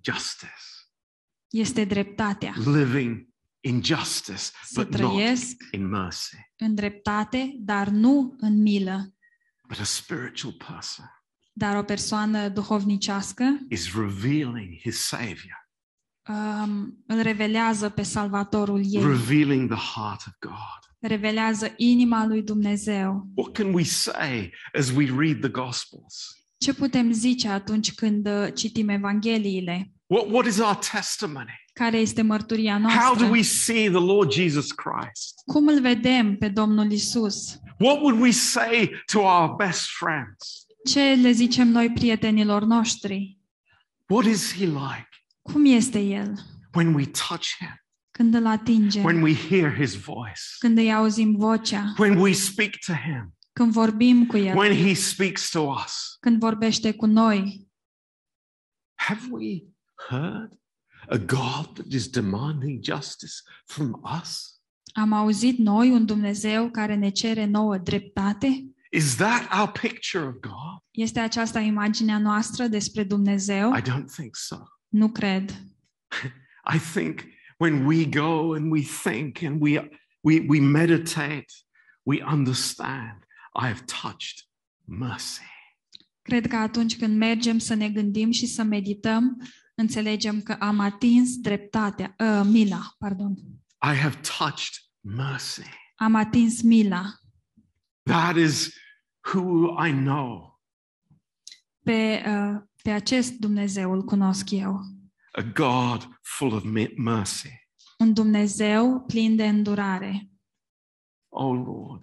justice, 0.00 0.52
Este 1.50 1.84
dreptatea. 1.84 2.54
living 2.56 3.28
in 3.60 3.82
justice, 3.84 4.36
Să 4.64 4.82
but 4.84 4.88
not 4.88 5.10
trăiesc 5.12 5.56
in 5.70 5.86
mercy. 5.88 6.36
în 6.56 6.74
dreptate, 6.74 7.54
dar 7.58 7.88
nu 7.88 8.34
în 8.38 8.62
milă. 8.62 9.14
But 9.68 9.78
a 9.78 9.84
spiritual 9.84 10.52
person 10.52 11.04
Dar 11.52 11.76
o 11.76 11.82
persoană 11.82 12.48
duhovnicească 12.48 13.58
is 13.68 13.94
revealing 13.94 14.78
his 14.82 14.98
Savior, 14.98 15.68
um, 16.28 17.02
îl 17.06 17.20
revelează 17.22 17.88
pe 17.88 18.02
Salvatorul 18.02 18.82
ei, 18.84 19.02
revealing 19.02 19.70
the 19.74 19.98
heart 20.00 20.20
of 20.26 20.32
God. 20.40 20.78
revelează 21.00 21.72
inima 21.76 22.26
lui 22.26 22.42
Dumnezeu. 22.42 23.28
What 23.34 23.52
can 23.52 23.72
we 23.72 23.84
say 23.84 24.52
as 24.78 24.90
we 24.90 25.04
read 25.18 25.40
the 25.40 25.48
Gospels? 25.50 26.34
Ce 26.58 26.74
putem 26.74 27.12
zice 27.12 27.48
atunci 27.48 27.94
când 27.94 28.26
uh, 28.26 28.48
citim 28.54 28.88
Evangheliile? 28.88 29.92
What, 30.06 30.26
what 30.30 30.46
is 30.46 30.58
our 30.58 30.78
testimony? 30.92 31.64
Care 31.72 31.96
este 31.98 32.22
mărturia 32.22 32.72
How 32.72 32.80
noastră? 32.80 33.24
do 33.26 33.30
we 33.30 33.42
see 33.42 33.88
the 33.90 33.98
Lord 33.98 34.32
Jesus 34.32 34.72
Christ? 34.72 35.34
Cum 35.46 35.66
îl 35.68 35.80
vedem 35.80 36.36
pe 36.36 36.48
Domnul 36.48 36.90
Isus? 36.92 37.58
What 37.78 38.00
would 38.00 38.20
we 38.20 38.30
say 38.30 38.90
to 39.12 39.18
our 39.20 39.54
best 39.56 39.86
friends? 39.86 40.64
Ce 40.84 41.14
le 41.14 41.30
zicem 41.30 41.68
noi 41.68 41.90
prietenilor 41.92 42.62
noștri? 42.64 43.38
What 44.08 44.24
is 44.24 44.54
He 44.54 44.64
like 44.64 45.08
Cum 45.42 45.64
este 45.64 45.98
El 45.98 46.34
when 46.74 46.94
we 46.94 47.04
touch 47.04 47.46
Him, 47.58 47.84
când 48.10 48.34
îl 48.34 48.46
atingem, 48.46 49.04
when 49.04 49.22
we 49.22 49.34
hear 49.34 49.74
His 49.74 49.94
voice, 49.94 50.42
când 50.58 50.78
îi 50.78 50.92
auzim 50.92 51.36
vocea, 51.36 51.94
when 51.98 52.18
we 52.18 52.32
speak 52.32 52.70
to 52.86 52.92
Him, 52.92 53.36
când 53.52 53.72
vorbim 53.72 54.26
cu 54.26 54.36
El, 54.36 54.56
when 54.56 54.86
He 54.86 54.94
speaks 54.94 55.50
to 55.50 55.60
us? 55.60 56.16
când 56.20 56.38
vorbește 56.38 56.92
cu 56.92 57.06
noi? 57.06 57.68
Have 58.94 59.28
we 59.30 59.62
heard 60.08 60.52
a 61.08 61.16
God 61.16 61.74
that 61.74 61.92
is 61.92 62.08
demanding 62.08 62.84
justice 62.84 63.32
from 63.64 64.00
us? 64.20 64.60
Am 64.92 65.12
auzit 65.12 65.58
noi 65.58 65.90
un 65.90 66.06
Dumnezeu 66.06 66.70
care 66.70 66.94
ne 66.94 67.10
cere 67.10 67.44
nouă 67.44 67.78
dreptate? 67.78 68.64
Is 68.92 69.16
that 69.16 69.52
our 69.52 69.70
picture 69.72 70.26
of 70.26 70.34
God? 70.40 70.82
Este 70.90 71.20
aceasta 71.20 71.60
imaginea 71.60 72.18
noastră 72.18 72.66
despre 72.66 73.04
Dumnezeu? 73.04 73.76
I 73.76 73.80
don't 73.80 74.12
think 74.16 74.36
so. 74.36 74.56
Nu 74.88 75.08
cred. 75.08 75.50
I 76.74 76.78
think 76.92 77.24
when 77.56 77.84
we 77.86 78.04
go 78.04 78.54
and 78.54 78.70
we 78.70 78.82
think 78.82 79.42
and 79.42 79.60
we, 79.60 79.90
we, 80.20 80.44
we 80.48 80.60
meditate, 80.60 81.52
we 82.02 82.24
understand 82.32 83.24
I 83.54 83.66
have 83.66 83.84
touched 84.02 84.48
mercy. 84.84 85.42
Cred 86.22 86.46
că 86.46 86.56
atunci 86.56 86.96
când 86.96 87.16
mergem 87.16 87.58
să 87.58 87.74
ne 87.74 87.88
gândim 87.88 88.30
și 88.30 88.46
să 88.46 88.62
medităm, 88.62 89.42
înțelegem 89.74 90.40
că 90.40 90.52
am 90.52 90.78
atins 90.78 91.36
dreptatea, 91.36 92.14
uh, 92.18 92.42
mila, 92.44 92.94
pardon. 92.98 93.34
I 93.82 93.94
have 93.94 94.20
touched 94.38 94.74
mercy. 95.00 95.62
Am 95.94 96.14
atins 96.14 96.62
mila. 96.62 97.19
That 98.10 98.36
is 98.36 98.74
who 99.32 99.76
I 99.86 99.90
know. 99.92 100.60
Pe, 101.84 102.22
uh, 102.26 102.62
pe 102.82 102.90
acest 102.90 103.32
Dumnezeu 103.32 103.92
îl 103.92 104.04
cunosc 104.04 104.50
eu. 104.50 104.80
A 105.32 105.42
God 105.42 106.18
full 106.22 106.52
of 106.52 106.62
me- 106.64 106.92
mercy. 106.96 107.48
Un 107.98 108.12
Dumnezeu 108.14 109.00
plin 109.06 109.36
de 109.36 109.46
îndurare. 109.48 110.30
Oh 111.28 111.54
Lord, 111.66 112.02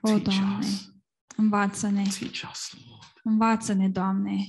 O, 0.00 0.08
teach 0.18 0.22
Doamne, 0.22 0.58
us. 0.66 0.92
învață-ne, 1.36 2.02
Teach 2.02 2.50
us, 2.50 2.72
Lord. 2.86 3.20
învață-ne, 3.24 3.88
Doamne. 3.88 4.44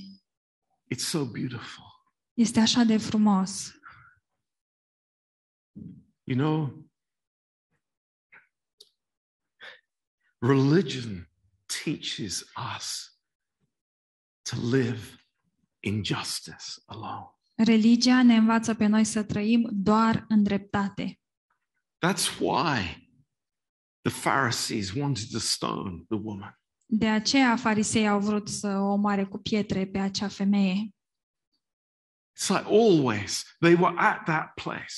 It's 0.94 1.04
so 1.04 1.24
beautiful. 1.24 1.84
Este 2.34 2.60
așa 2.60 2.82
de 2.84 2.96
frumos. 2.96 3.72
You 6.24 6.36
know, 6.38 6.81
religion 10.42 11.28
teaches 11.68 12.44
us 12.76 13.10
to 14.42 14.56
live 14.56 15.18
in 15.80 16.02
justice 16.02 16.82
alone. 16.86 17.26
Religia 17.54 18.22
ne 18.22 18.36
învață 18.36 18.74
pe 18.74 18.86
noi 18.86 19.04
să 19.04 19.22
trăim 19.22 19.68
doar 19.72 20.24
în 20.28 20.42
dreptate. 20.42 21.20
That's 22.06 22.38
why 22.38 23.08
the 24.00 24.20
Pharisees 24.20 24.92
wanted 24.92 25.30
to 25.30 25.38
stone 25.38 26.04
the 26.08 26.18
woman. 26.22 26.60
De 26.86 27.08
aceea 27.08 27.56
farisei 27.56 28.08
au 28.08 28.20
vrut 28.20 28.48
să 28.48 28.68
o 28.68 28.92
omoare 28.92 29.24
cu 29.24 29.38
pietre 29.38 29.86
pe 29.86 29.98
acea 29.98 30.28
femeie. 30.28 30.88
It's 32.38 32.48
like 32.48 32.64
always 32.64 33.44
they 33.60 33.74
were 33.74 33.98
at 33.98 34.24
that 34.24 34.52
place. 34.54 34.94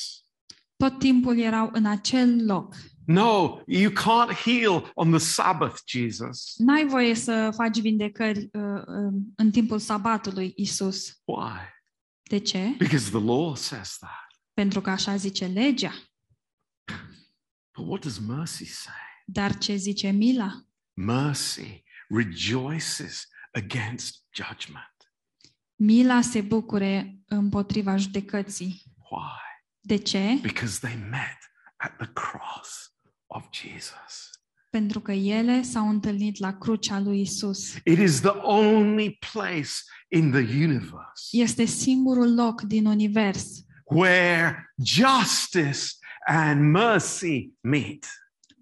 Tot 0.77 0.99
timpul 0.99 1.39
erau 1.39 1.71
în 1.73 1.87
acel 1.87 2.45
loc. 2.45 2.75
No, 3.07 3.63
you 3.67 3.91
can't 3.91 4.33
heal 4.33 4.91
on 4.95 5.11
the 5.11 5.19
Sabbath, 5.19 5.83
Jesus. 5.87 6.55
N-ai 6.57 6.87
voie 6.87 7.15
să 7.15 7.51
faci 7.55 7.81
vindecări 7.81 8.39
uh, 8.53 8.83
uh, 8.87 9.13
în 9.37 9.51
timpul 9.51 9.79
sabatului, 9.79 10.53
Isus. 10.57 11.21
Why? 11.25 11.59
De 12.23 12.39
ce? 12.39 12.75
Because 12.79 13.11
the 13.11 13.21
law 13.21 13.55
says 13.57 13.97
that. 13.99 14.41
Pentru 14.53 14.81
că 14.81 14.91
așa 14.91 15.17
zice 15.17 15.47
legea. 15.47 15.93
But 17.77 17.87
what 17.87 18.01
does 18.01 18.19
mercy 18.19 18.65
say? 18.65 18.95
Dar 19.27 19.59
ce 19.59 19.77
zice 19.77 20.11
mila? 20.11 20.65
Mercy 20.93 21.83
rejoices 22.09 23.29
against 23.53 24.25
judgment. 24.35 25.13
Mila 25.77 26.21
se 26.21 26.41
bucure 26.41 27.19
împotriva 27.27 27.97
judecății. 27.97 28.83
Why? 29.11 29.41
De 29.81 29.97
ce? 29.97 30.39
Because 30.43 30.79
they 30.79 30.97
met 31.11 31.39
at 31.77 31.97
the 31.97 32.07
cross 32.13 32.94
of 33.35 33.45
Jesus. 33.51 34.31
Pentru 34.71 35.01
că 35.01 35.13
ele 35.13 35.63
s-au 35.63 35.89
întâlnit 35.89 36.39
la 36.39 36.53
crucea 36.59 37.01
lui 37.01 37.21
Isus. 37.21 37.75
It 37.85 37.99
is 37.99 38.21
the 38.21 38.37
only 38.43 39.19
place 39.33 39.71
in 40.09 40.31
the 40.31 40.65
universe 40.65 41.29
Este 41.31 41.65
singurul 41.65 42.35
loc 42.35 42.61
din 42.63 42.87
univers 42.87 43.47
where 43.85 44.75
justice 44.85 45.81
and 46.27 46.61
mercy 46.71 47.51
meet 47.61 48.07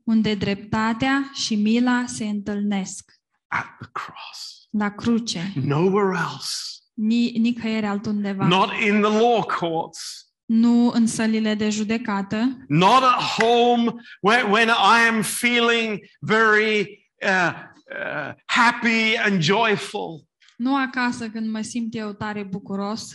unde 0.04 0.34
dreptatea 0.34 1.30
și 1.34 1.54
mila 1.56 2.04
se 2.06 2.24
întâlnesc. 2.24 3.12
at 3.48 3.66
the 3.80 3.88
cross. 3.92 4.66
La 4.70 4.90
cruce. 4.90 5.52
Nowhere 5.64 6.18
else. 6.18 6.48
Ni, 6.94 7.30
nicăieri 7.30 7.86
altundeva. 7.86 8.46
Not 8.46 8.70
in 8.86 9.00
the 9.00 9.18
law 9.18 9.42
courts. 9.58 10.31
Nu 10.54 10.88
în 10.90 11.06
sălile 11.06 11.54
de 11.54 11.70
judecată, 11.70 12.64
Not 12.68 13.02
at 13.02 13.20
home 13.20 13.92
when, 14.20 14.50
when 14.50 14.68
I 14.68 15.06
am 15.08 15.22
feeling 15.22 16.00
very 16.20 17.10
uh, 17.24 17.52
uh, 17.90 18.34
happy 18.46 19.16
and 19.16 19.42
joyful. 19.42 20.28
nu 20.56 20.76
acasă 20.76 21.30
când 21.30 21.50
mă 21.50 21.60
simt 21.60 21.94
eu 21.94 22.12
tare 22.12 22.42
bucuros, 22.42 23.10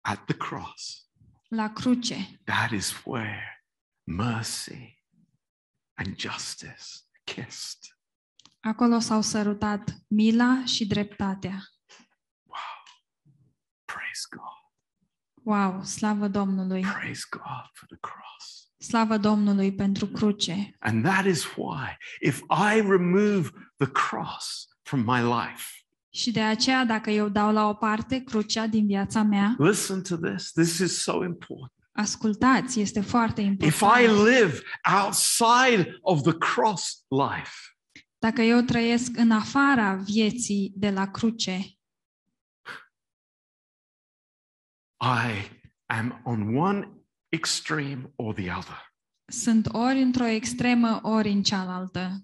At 0.00 0.24
the 0.24 0.36
cross. 0.36 1.08
la 1.48 1.72
cruce. 1.72 2.40
That 2.44 2.70
is 2.70 3.02
where 3.04 3.64
mercy 4.04 5.02
and 5.94 6.18
justice 6.18 6.84
kissed. 7.24 7.78
Acolo 8.60 8.98
s-au 8.98 9.20
sărutat 9.22 9.94
mila 10.08 10.62
și 10.64 10.86
dreptatea. 10.86 11.58
Praise 13.84 14.26
God. 14.30 14.56
Wow, 15.48 15.82
slavă 15.84 16.28
Domnului! 16.28 16.80
Praise 16.80 17.22
God 17.30 17.70
for 17.72 17.86
the 17.88 17.96
cross. 18.00 18.70
Slavă 18.78 19.16
Domnului 19.18 19.74
pentru 19.74 20.06
cruce. 20.06 20.76
And 20.78 21.04
that 21.04 21.24
is 21.24 21.44
why, 21.56 21.96
if 22.20 22.38
I 22.38 22.80
remove 22.80 23.50
the 23.76 23.86
cross 23.90 24.68
from 24.82 25.00
my 25.00 25.20
life, 25.22 25.64
Și 26.10 26.30
de 26.30 26.40
aceea, 26.40 26.84
dacă 26.84 27.10
eu 27.10 27.28
dau 27.28 27.52
la 27.52 27.68
o 27.68 27.74
parte 27.74 28.18
crucea 28.24 28.66
din 28.66 28.86
viața 28.86 29.22
mea, 29.22 29.54
listen 29.58 30.02
to 30.02 30.16
this. 30.16 30.52
This 30.52 30.78
is 30.78 31.02
so 31.02 31.24
important. 31.24 31.72
ascultați, 31.92 32.80
este 32.80 33.00
foarte 33.00 33.40
If 33.40 33.80
I 33.80 34.02
important. 34.02 34.28
live 34.28 34.60
outside 35.04 35.98
of 36.00 36.22
the 36.22 36.32
cross 36.32 37.04
life, 37.08 37.52
Dacă 38.18 38.42
eu 38.42 38.60
trăiesc 38.60 39.16
în 39.16 39.30
afara 39.30 39.94
vieții 39.94 40.72
de 40.76 40.90
la 40.90 41.06
cruce, 41.10 41.77
I 45.00 45.50
am 45.86 46.20
on 46.24 46.56
one 46.56 46.88
extreme 47.28 48.12
or 48.16 48.34
the 48.34 48.50
other. 48.52 48.92
Sunt 49.26 49.68
ori 49.72 50.00
într-o 50.02 50.26
extremă, 50.26 51.00
ori 51.02 51.28
în 51.30 51.42
cealaltă. 51.42 52.22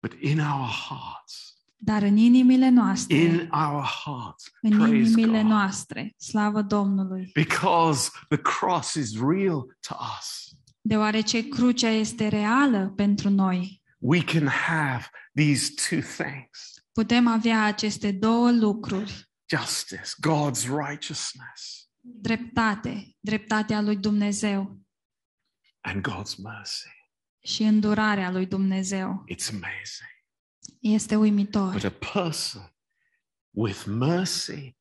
But 0.00 0.12
in 0.22 0.38
our 0.40 0.68
hearts, 0.68 1.54
Dar 1.78 2.02
în 2.02 2.16
inimile 2.16 2.68
noastre, 2.68 3.16
in 3.16 3.50
our 3.52 3.82
hearts, 4.04 4.50
în 4.62 4.70
praise 4.78 4.94
inimile 4.94 5.40
God. 5.40 5.50
noastre, 5.50 6.14
slavă 6.18 6.62
Domnului, 6.62 7.30
Because 7.34 8.10
the 8.28 8.38
cross 8.38 8.94
is 8.94 9.18
real 9.20 9.76
to 9.88 9.96
us. 10.18 10.54
deoarece 10.80 11.48
crucea 11.48 11.88
este 11.88 12.28
reală 12.28 12.92
pentru 12.96 13.28
noi. 13.30 13.82
We 13.98 14.24
can 14.24 14.46
have 14.46 15.06
these 15.34 15.72
two 15.88 16.00
things 16.00 16.74
Putem 16.92 17.26
avea 17.26 17.64
aceste 17.64 18.12
două 18.12 18.50
lucruri, 18.52 19.30
justice, 19.56 20.02
God's 20.28 20.62
righteousness, 20.86 21.75
dreptate, 22.06 23.16
dreptatea 23.20 23.80
lui 23.80 23.96
Dumnezeu 23.96 24.80
and 25.80 26.08
God's 26.08 26.36
mercy. 26.42 26.88
și 27.44 27.62
îndurarea 27.62 28.30
lui 28.30 28.46
Dumnezeu. 28.46 29.24
It's 29.32 29.48
amazing. 29.48 30.10
Este 30.80 31.14
But 31.14 31.24
uimitor. 31.24 31.84
a 31.84 31.90
person 32.12 32.74
with 33.50 33.84
mercy 33.86 34.76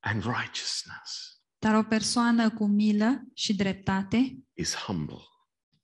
and 0.00 0.22
righteousness 0.22 1.38
Dar 1.58 1.74
o 1.74 1.82
persoană 1.82 2.50
cu 2.50 2.66
milă 2.66 3.22
și 3.34 3.54
dreptate 3.54 4.36
is 4.52 4.74
humble. 4.74 5.22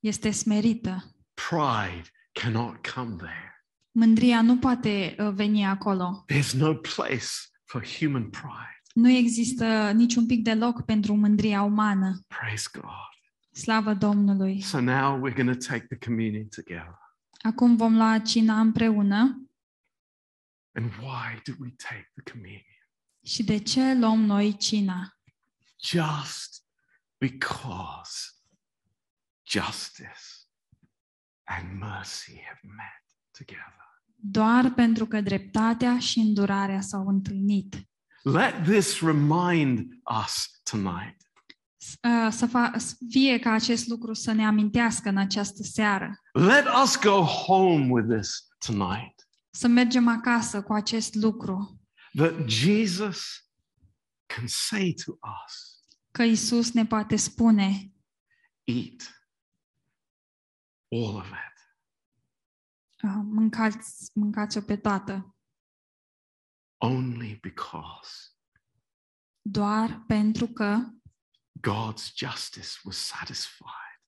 este 0.00 0.30
smerită. 0.30 1.16
Pride 1.34 2.08
cannot 2.32 2.86
come 2.86 3.16
there. 3.16 3.64
Mândria 3.90 4.42
nu 4.42 4.58
poate 4.58 5.16
uh, 5.18 5.30
veni 5.32 5.64
acolo. 5.66 6.24
There's 6.32 6.52
no 6.52 6.74
place 6.74 7.26
for 7.64 7.86
human 7.98 8.30
pride. 8.30 8.75
Nu 8.96 9.08
există 9.08 9.90
niciun 9.90 10.26
pic 10.26 10.42
de 10.42 10.54
loc 10.54 10.84
pentru 10.84 11.14
mândria 11.14 11.62
umană. 11.62 12.20
Praise 12.26 12.68
God. 12.72 12.84
Slavă 13.50 13.94
Domnului! 13.94 14.60
So 14.60 14.80
now 14.80 15.16
we're 15.16 15.34
going 15.34 15.58
to 15.58 15.66
take 15.66 15.86
the 15.86 15.98
communion 16.06 16.48
together. 16.48 16.98
Acum 17.40 17.76
vom 17.76 17.96
lua 17.96 18.18
cina 18.18 18.60
împreună. 18.60 19.48
And 20.72 20.90
why 21.00 21.40
do 21.44 21.52
we 21.58 21.74
take 21.76 22.10
the 22.14 22.32
communion? 22.32 22.88
Și 23.24 23.44
de 23.44 23.58
ce 23.58 23.94
luăm 23.94 24.20
noi 24.20 24.56
cina? 24.56 25.18
Just 25.84 26.64
because 27.18 28.30
justice 29.46 30.26
and 31.44 31.78
mercy 31.78 32.42
have 32.46 32.60
met 32.62 33.04
together. 33.38 34.02
Doar 34.14 34.72
pentru 34.74 35.06
că 35.06 35.20
dreptatea 35.20 35.98
și 35.98 36.18
îndurarea 36.18 36.80
s-au 36.80 37.06
întâlnit. 37.06 37.86
Let 38.28 38.64
this 38.64 39.00
remind 39.02 39.92
us 40.22 40.60
tonight 40.70 41.16
S- 41.76 41.94
uh, 42.02 42.32
Să 42.32 42.46
fa- 42.48 42.76
să 42.78 42.94
fie 43.10 43.38
ca 43.38 43.50
acest 43.52 43.86
lucru 43.86 44.12
să 44.14 44.32
ne 44.32 44.46
amintească 44.46 45.08
în 45.08 45.16
această 45.16 45.62
seară. 45.62 46.20
Let 46.32 46.64
us 46.82 46.98
go 47.00 47.22
home 47.22 47.90
with 47.90 48.08
this 48.14 48.46
tonight 48.66 49.28
Să 49.50 49.66
mergem 49.68 50.08
acasă 50.08 50.62
cu 50.62 50.72
acest 50.72 51.14
lucru. 51.14 51.80
that 52.14 52.48
Jesus 52.48 53.24
can 54.26 54.44
say 54.46 54.94
to 55.04 55.12
us, 55.12 55.80
Că 56.10 56.22
Isus 56.22 56.72
ne 56.72 56.86
poate 56.86 57.16
spune, 57.16 57.92
Eat 58.64 59.20
all 60.90 61.14
of 61.16 61.26
it. 61.28 61.76
uh, 63.02 63.20
mâncați, 63.24 64.10
mâncați-o 64.14 64.60
pe 64.60 64.76
toată. 64.76 65.35
Only 66.76 67.34
because 67.42 68.10
Doar 69.42 70.04
pentru 70.06 70.46
că 70.46 70.78
God's 71.68 72.12
justice 72.16 72.68
was 72.84 72.96
satisfied 72.96 74.00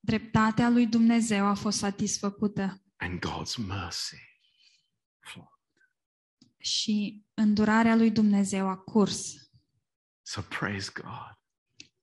dreptatea 0.00 0.68
lui 0.68 0.86
Dumnezeu 0.86 1.46
a 1.46 1.54
fost 1.54 1.78
satisfăcută 1.78 2.82
and 2.96 3.18
God's 3.26 3.66
mercy 3.66 4.16
flowed. 5.20 5.48
și 6.58 7.24
îndurarea 7.34 7.96
lui 7.96 8.10
Dumnezeu 8.10 8.68
a 8.68 8.76
curs. 8.76 9.34
So 10.22 10.40
praise 10.40 10.90
God. 10.94 11.38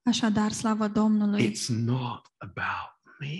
Așadar, 0.04 0.51
slavă 0.51 0.88
Domnului, 0.88 1.51
It's 1.51 1.68
not 1.68 2.28
about 2.38 2.99
me. 3.20 3.38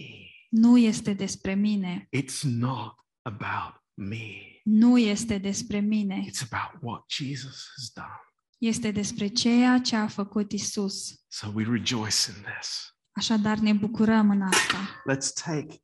nu 0.50 0.78
este 0.78 1.14
despre 1.14 1.54
mine, 1.54 2.08
It's 2.18 2.42
not 2.44 2.96
about 3.22 3.83
me. 3.94 4.28
nu 4.64 4.98
este 4.98 5.38
despre 5.38 5.80
mine, 5.80 6.26
It's 6.30 6.48
about 6.52 6.82
what 6.82 7.04
Jesus 7.12 7.68
has 7.76 7.90
done. 7.94 8.20
este 8.58 8.92
despre 8.92 9.28
ceea 9.28 9.80
ce 9.80 9.96
a 9.96 10.08
făcut 10.08 10.52
Isus. 10.52 11.24
So 11.28 11.52
we 11.54 11.64
rejoice 11.64 12.32
in 12.38 12.44
this. 12.56 12.96
Așadar, 13.12 13.58
ne 13.58 13.74
bucurăm 13.74 14.30
în 14.30 14.42
asta. 14.42 14.78
Let's 15.12 15.34
take 15.46 15.84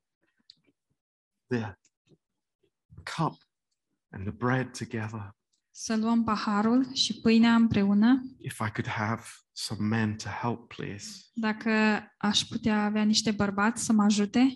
the 1.48 1.74
cup 3.18 3.38
and 4.10 4.24
the 4.24 4.32
bread 4.32 4.78
together. 4.78 5.38
Să 5.72 5.96
luăm 5.96 6.24
paharul 6.24 6.94
și 6.94 7.20
pâinea 7.20 7.56
împreună. 7.56 8.22
If 8.38 8.54
I 8.60 8.72
could 8.72 8.88
have 8.88 9.24
some 9.52 9.88
men 9.88 10.16
to 10.16 10.30
help, 10.30 10.68
please. 10.76 11.08
Dacă 11.34 11.72
aș 12.18 12.42
putea 12.44 12.84
avea 12.84 13.04
niște 13.04 13.32
bărbați 13.32 13.84
să 13.84 13.94
mă 13.94 14.04
ajute. 14.04 14.54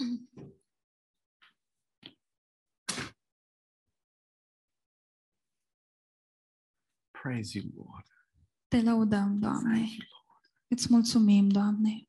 Praise 7.22 7.58
you, 7.58 7.70
Lord. 7.76 8.06
Te 8.68 8.82
lăudăm, 8.82 9.38
Doamne. 9.38 9.86
Îți 10.68 10.86
mulțumim, 10.90 11.48
Doamne. 11.48 12.04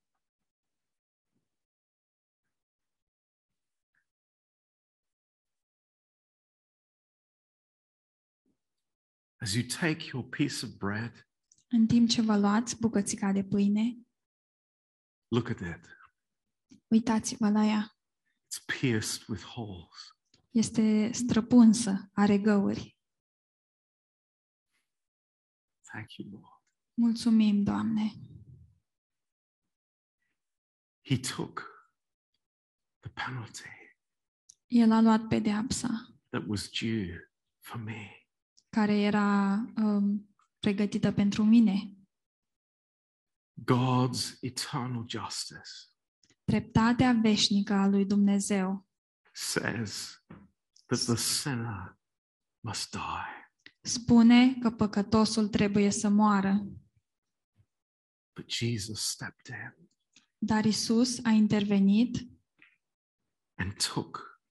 As 9.42 9.54
you 9.56 9.64
take 9.64 10.10
your 10.14 10.24
piece 10.30 10.66
of 10.66 10.72
bread, 10.78 11.28
În 11.68 11.88
timp 11.88 12.10
ce 12.10 12.22
vă 12.22 12.38
luați 12.38 12.80
bucățica 12.80 13.32
de 13.32 13.44
pâine, 13.44 13.98
look 15.28 15.50
at 15.50 15.60
it. 15.60 16.01
Uitați-vă 16.92 17.50
la 17.50 17.66
ea. 17.66 17.96
It's 18.46 18.66
pierced 18.80 19.28
with 19.28 19.44
holes. 19.44 20.16
Este 20.50 21.12
străpunsă, 21.12 22.10
are 22.14 22.38
găuri. 22.38 23.00
Thank 25.92 26.14
you, 26.16 26.30
Lord. 26.30 26.64
Mulțumim, 26.94 27.64
Doamne. 27.64 28.12
He 31.06 31.18
took 31.36 31.70
the 33.00 33.10
penalty 33.10 33.70
El 34.68 34.92
a 34.92 35.02
luat 35.02 35.28
pedeapsa 35.28 35.88
that 36.30 36.44
was 36.48 36.70
due 36.70 37.32
for 37.60 37.80
me. 37.80 38.28
care 38.70 38.94
era 38.94 39.54
um, 39.76 40.36
pregătită 40.60 41.12
pentru 41.12 41.44
mine. 41.44 41.96
God's 43.64 44.40
eternal 44.42 45.06
justice 45.08 45.91
Dreptatea 46.44 47.14
veșnică 47.22 47.74
a 47.74 47.88
lui 47.88 48.06
Dumnezeu 48.06 48.88
says 49.34 50.24
that 50.86 51.00
the 51.00 51.16
sinner 51.16 52.00
must 52.60 52.92
die. 52.92 53.52
spune 53.82 54.54
că 54.60 54.72
păcătosul 54.72 55.48
trebuie 55.48 55.90
să 55.92 56.10
moară, 56.10 56.66
But 58.36 58.50
Jesus 58.52 59.02
stepped 59.10 59.56
in 59.56 59.90
dar 60.38 60.66
Isus 60.66 61.26
a 61.26 61.30
intervenit 61.30 62.18
and 63.58 63.74
took 63.94 64.42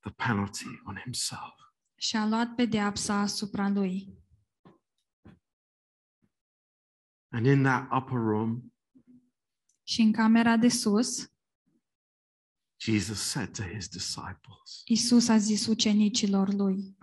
the 0.00 0.10
penalty 0.10 0.80
on 0.84 0.96
himself. 0.96 1.54
și 1.98 2.16
a 2.16 2.26
luat 2.26 2.54
pedeapsa 2.54 3.14
asupra 3.20 3.68
lui. 3.68 4.24
And 7.32 7.46
in 7.46 7.62
that 7.62 7.88
upper 7.92 8.18
room, 8.18 8.72
Și 9.88 10.00
în 10.00 10.12
camera 10.12 10.56
de 10.56 10.68
sus, 10.68 11.30
Jesus 12.80 13.20
said 13.20 13.56
to 13.56 13.62
his 13.62 13.88
disciples, 13.88 14.82
Isus 14.84 15.28
a 15.28 15.38
zis 15.38 15.66
ucenicilor 15.66 16.52
lui, 16.52 16.96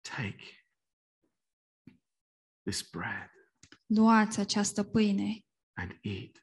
Take 0.00 0.66
this 2.62 2.90
bread 2.90 3.30
luați 3.86 4.40
această 4.40 4.82
pâine 4.84 5.44
and 5.72 5.98
eat. 6.00 6.42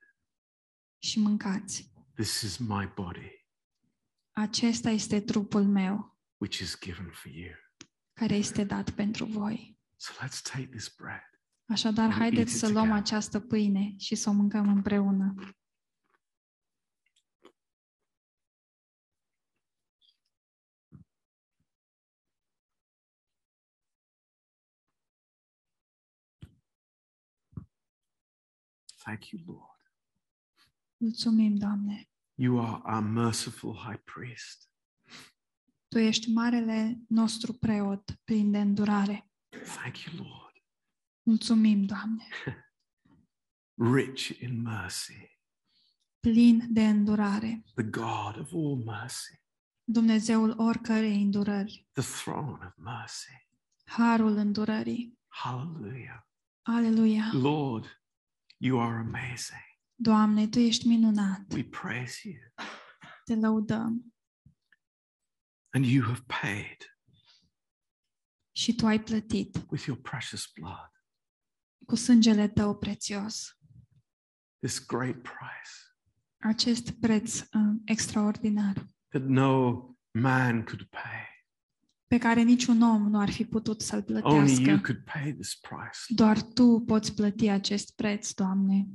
și 1.01 1.19
mâncați. 1.19 1.91
This 2.15 2.41
is 2.41 2.57
my 2.57 2.91
body, 2.95 3.45
Acesta 4.31 4.89
este 4.89 5.21
trupul 5.21 5.63
meu, 5.63 6.17
which 6.37 6.59
is 6.59 6.79
given 6.79 7.11
for 7.11 7.31
you. 7.31 7.53
care 8.13 8.35
este 8.35 8.63
dat 8.63 8.89
pentru 8.89 9.25
voi. 9.25 9.79
So 9.95 10.11
let's 10.25 10.41
take 10.41 10.65
this 10.67 10.95
bread 10.95 11.32
Așadar, 11.65 12.09
eat 12.09 12.17
haideți 12.17 12.53
it 12.53 12.59
să 12.59 12.65
luăm 12.65 12.87
together. 12.87 13.01
această 13.01 13.39
pâine 13.39 13.93
și 13.97 14.15
să 14.15 14.29
o 14.29 14.33
mâncăm 14.33 14.67
împreună. 14.67 15.33
Thank 29.03 29.29
you, 29.29 29.41
Lord. 29.45 29.73
Mulțumim, 30.97 31.55
Doamne! 31.55 32.07
You 32.35 32.59
are 32.59 32.81
our 32.85 33.03
merciful 33.03 33.75
high 33.75 34.01
priest. 34.03 34.69
Tu 35.87 35.97
ești 35.97 36.31
marele 36.31 36.99
nostru 37.07 37.53
preot 37.53 38.19
plin 38.23 38.51
de 38.51 38.59
îndurare. 38.59 39.31
Thank 39.49 39.97
you, 39.97 40.15
Lord. 40.15 40.42
Mulțumim, 41.23 41.83
Doamne! 41.83 42.27
Rich 43.95 44.27
in 44.41 44.61
mercy, 44.61 45.39
Plin 46.19 46.67
de 46.73 46.87
îndurare. 46.87 47.63
the 47.75 47.83
God 47.83 48.37
of 48.39 48.51
all 48.53 48.83
mercy, 48.85 49.41
Dumnezeul 49.83 50.59
oricărei 50.59 51.21
îndurări. 51.21 51.87
the 51.91 52.03
throne 52.21 52.65
of 52.65 52.73
mercy. 52.77 53.47
Harul 53.85 54.35
îndurării. 54.35 55.19
Hallelujah. 55.27 56.21
Aleluia! 56.61 57.29
Lord, 57.33 58.01
you 58.57 58.81
are 58.81 58.97
amazing. 58.97 59.61
Doamne, 59.95 60.47
Tu 60.47 60.59
ești 60.59 60.87
minunat. 60.87 61.51
We 61.53 61.63
praise 61.63 62.29
you. 62.29 62.41
Te 63.25 63.35
lăudăm. 63.35 64.13
And 65.73 65.85
you 65.85 66.03
have 66.05 66.23
paid 66.41 66.97
Și 68.55 68.75
Tu 68.75 68.85
ai 68.85 69.03
plătit 69.03 69.55
with 69.69 69.85
your 69.85 69.99
precious 70.01 70.51
blood 70.59 70.91
cu 71.93 71.99
sângele 71.99 72.47
Tău 72.47 72.75
prețios 72.75 73.57
this 74.59 74.85
great 74.85 75.21
price 75.21 75.71
acest 76.37 76.91
preț 76.91 77.39
uh, 77.39 77.47
extraordinar 77.85 78.73
that 79.09 79.23
no 79.23 79.71
man 80.11 80.63
could 80.63 80.83
pay. 80.83 81.45
pe 82.07 82.17
care 82.17 82.41
niciun 82.41 82.81
om 82.81 83.09
nu 83.09 83.19
ar 83.19 83.29
fi 83.31 83.45
putut 83.45 83.81
să-l 83.81 84.05
Only 84.07 84.21
you 84.21 84.21
plătească. 84.21 84.79
could 84.91 85.03
pay 85.03 85.33
this 85.33 85.55
price. 85.55 85.99
Doar 86.07 86.41
Tu 86.41 86.83
poți 86.85 87.13
plăti 87.15 87.47
acest 87.49 87.95
preț, 87.95 88.31
Doamne. 88.31 88.87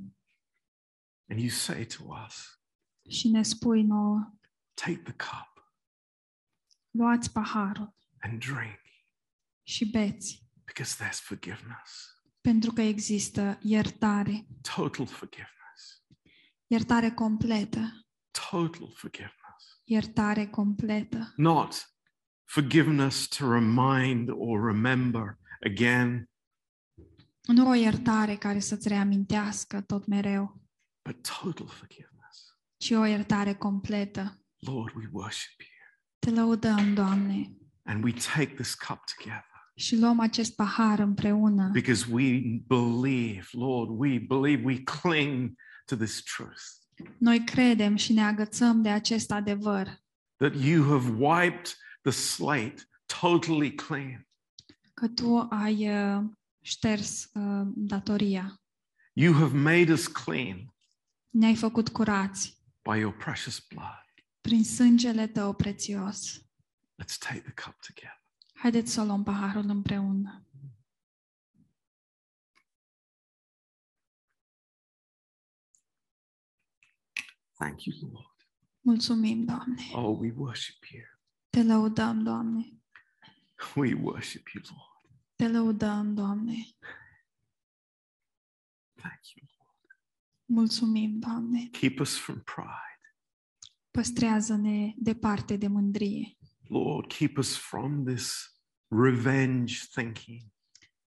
And 1.30 1.40
you 1.40 1.48
say 1.48 1.84
to 1.86 2.04
us, 2.26 2.60
Și 3.10 3.28
ne 3.28 3.42
spui 3.42 3.82
nouă, 3.82 4.32
take 4.74 4.96
the 4.96 5.12
cup 5.12 5.72
luați 6.90 7.32
paharul 7.32 7.94
and 8.18 8.44
drink 8.44 8.80
și 9.62 9.90
beți, 9.90 10.46
because 10.64 11.04
there's 11.04 11.20
forgiveness, 11.22 12.17
pentru 12.48 12.72
că 12.72 12.80
există 12.80 13.58
iertare, 13.62 14.46
total 14.74 15.06
forgiveness, 15.06 16.02
iertare 16.66 17.10
completă, 17.10 18.06
total 18.50 18.92
forgiveness. 18.94 19.80
iertare 19.84 20.46
completă. 20.46 21.32
Not 21.36 21.94
forgiveness 22.44 23.28
to 23.28 23.52
remind 23.52 24.28
or 24.30 24.64
remember 24.66 25.38
again, 25.66 26.30
Nu 27.42 27.68
o 27.68 27.74
iertare 27.74 28.36
care 28.36 28.58
să-ți 28.58 28.88
reamintească 28.88 29.80
tot 29.80 30.06
mereu, 30.06 30.62
but 31.04 31.28
total 31.42 31.66
forgiveness. 31.68 32.58
ci 32.76 32.90
o 32.90 33.04
iertare 33.04 33.54
completă. 33.54 34.42
Lord, 34.58 34.94
we 34.94 35.08
worship 35.12 35.60
you. 35.60 35.70
Te 36.18 36.30
lăudăm, 36.40 36.94
Doamne, 36.94 37.56
And 37.84 38.04
we 38.04 38.12
take 38.12 38.54
this 38.54 38.74
cup 38.74 39.00
together 39.16 39.57
și 39.78 39.96
luăm 39.96 40.20
acest 40.20 40.54
pahar 40.54 40.98
împreună, 40.98 41.70
because 41.72 42.06
we 42.10 42.40
believe, 42.66 43.46
Lord, 43.52 43.90
we 43.90 44.18
believe 44.18 44.62
we 44.64 44.82
cling 44.82 45.54
to 45.84 45.96
this 45.96 46.22
truth 46.22 46.62
Noi 47.18 47.44
credem 47.44 47.96
și 47.96 48.12
ne 48.12 48.22
agățăm 48.22 48.82
de 48.82 48.88
acest 48.88 49.30
adevăr, 49.30 50.02
that 50.36 50.54
you 50.54 50.98
have 50.98 51.24
wiped 51.24 51.76
the 52.02 52.10
slate 52.10 52.74
totally 53.20 53.74
clean. 53.74 54.28
că 54.94 55.08
Tu 55.08 55.46
ai 55.50 55.88
uh, 55.88 56.24
șters 56.62 57.30
uh, 57.34 57.66
datoria, 57.74 58.60
You 59.12 59.34
have 59.34 59.56
made 59.58 59.92
us 59.92 60.06
clean 60.06 60.72
ne-ai 61.30 61.56
făcut 61.56 61.88
curați 61.88 62.62
by 62.90 62.98
your 62.98 63.16
precious 63.16 63.66
blood. 63.74 64.04
prin 64.40 64.64
sângele 64.64 65.26
Tău 65.26 65.54
prețios. 65.54 66.38
Let's 67.02 67.18
take 67.18 67.40
the 67.40 67.52
cup 67.64 67.76
together. 67.86 68.17
Haideți 68.58 68.92
să 68.92 69.04
luăm 69.04 69.22
paharul 69.22 69.68
împreună. 69.68 70.42
Thank 77.52 77.84
you, 77.84 78.10
Lord. 78.12 78.36
Mulțumim, 78.80 79.44
Doamne. 79.44 79.82
Oh, 79.92 80.18
we 80.18 80.32
worship 80.36 80.84
you. 80.84 81.02
Te 81.50 81.62
lăudăm, 81.62 82.22
Doamne. 82.22 82.80
We 83.76 83.94
worship 83.94 84.48
you, 84.48 84.62
Lord. 84.68 85.20
Te 85.34 85.48
lăudăm, 85.48 86.14
Doamne. 86.14 86.56
Thank 88.94 89.20
you. 89.34 89.46
Mulțumim, 90.44 91.18
Doamne. 91.18 91.68
Keep 91.68 92.00
us 92.00 92.18
from 92.18 92.40
pride. 92.40 93.16
Păstrează-ne 93.90 94.92
departe 94.96 95.56
de 95.56 95.66
mândrie. 95.66 96.37
Lord, 96.68 97.12
keep 97.12 97.38
us 97.38 97.56
from 97.56 98.04
this 98.04 98.32
revenge 98.88 99.74
thinking. 99.94 100.42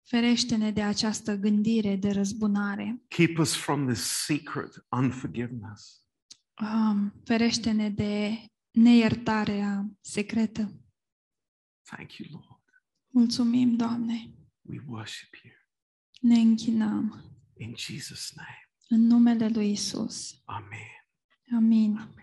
Ferește-ne 0.04 0.72
de 0.72 0.82
această 0.82 1.36
gândire 1.36 1.96
de 1.96 2.12
răzbunare. 2.12 3.02
Keep 3.08 3.38
us 3.38 3.56
from 3.56 3.88
this 3.88 4.02
secret 4.26 4.86
unforgiveness. 4.92 6.04
Um, 6.62 7.14
ferește-ne 7.26 7.90
de 7.90 8.46
neiertarea 8.72 9.92
secretă. 10.02 10.62
Thank 11.84 12.14
you, 12.18 12.30
Lord. 12.32 12.62
Mulțumim, 13.08 13.76
Doamne. 13.76 14.34
We 14.62 14.84
worship 14.88 15.34
you. 15.44 15.54
Ne 16.22 16.40
închinăm 16.40 17.24
In 17.58 17.74
Jesus' 17.78 18.32
name. 18.36 18.70
în 18.90 19.02
numele 19.02 19.48
lui 19.50 19.72
Isus. 19.72 20.42
Amen. 20.46 21.06
Amin. 21.56 21.98
Amen. 21.98 22.21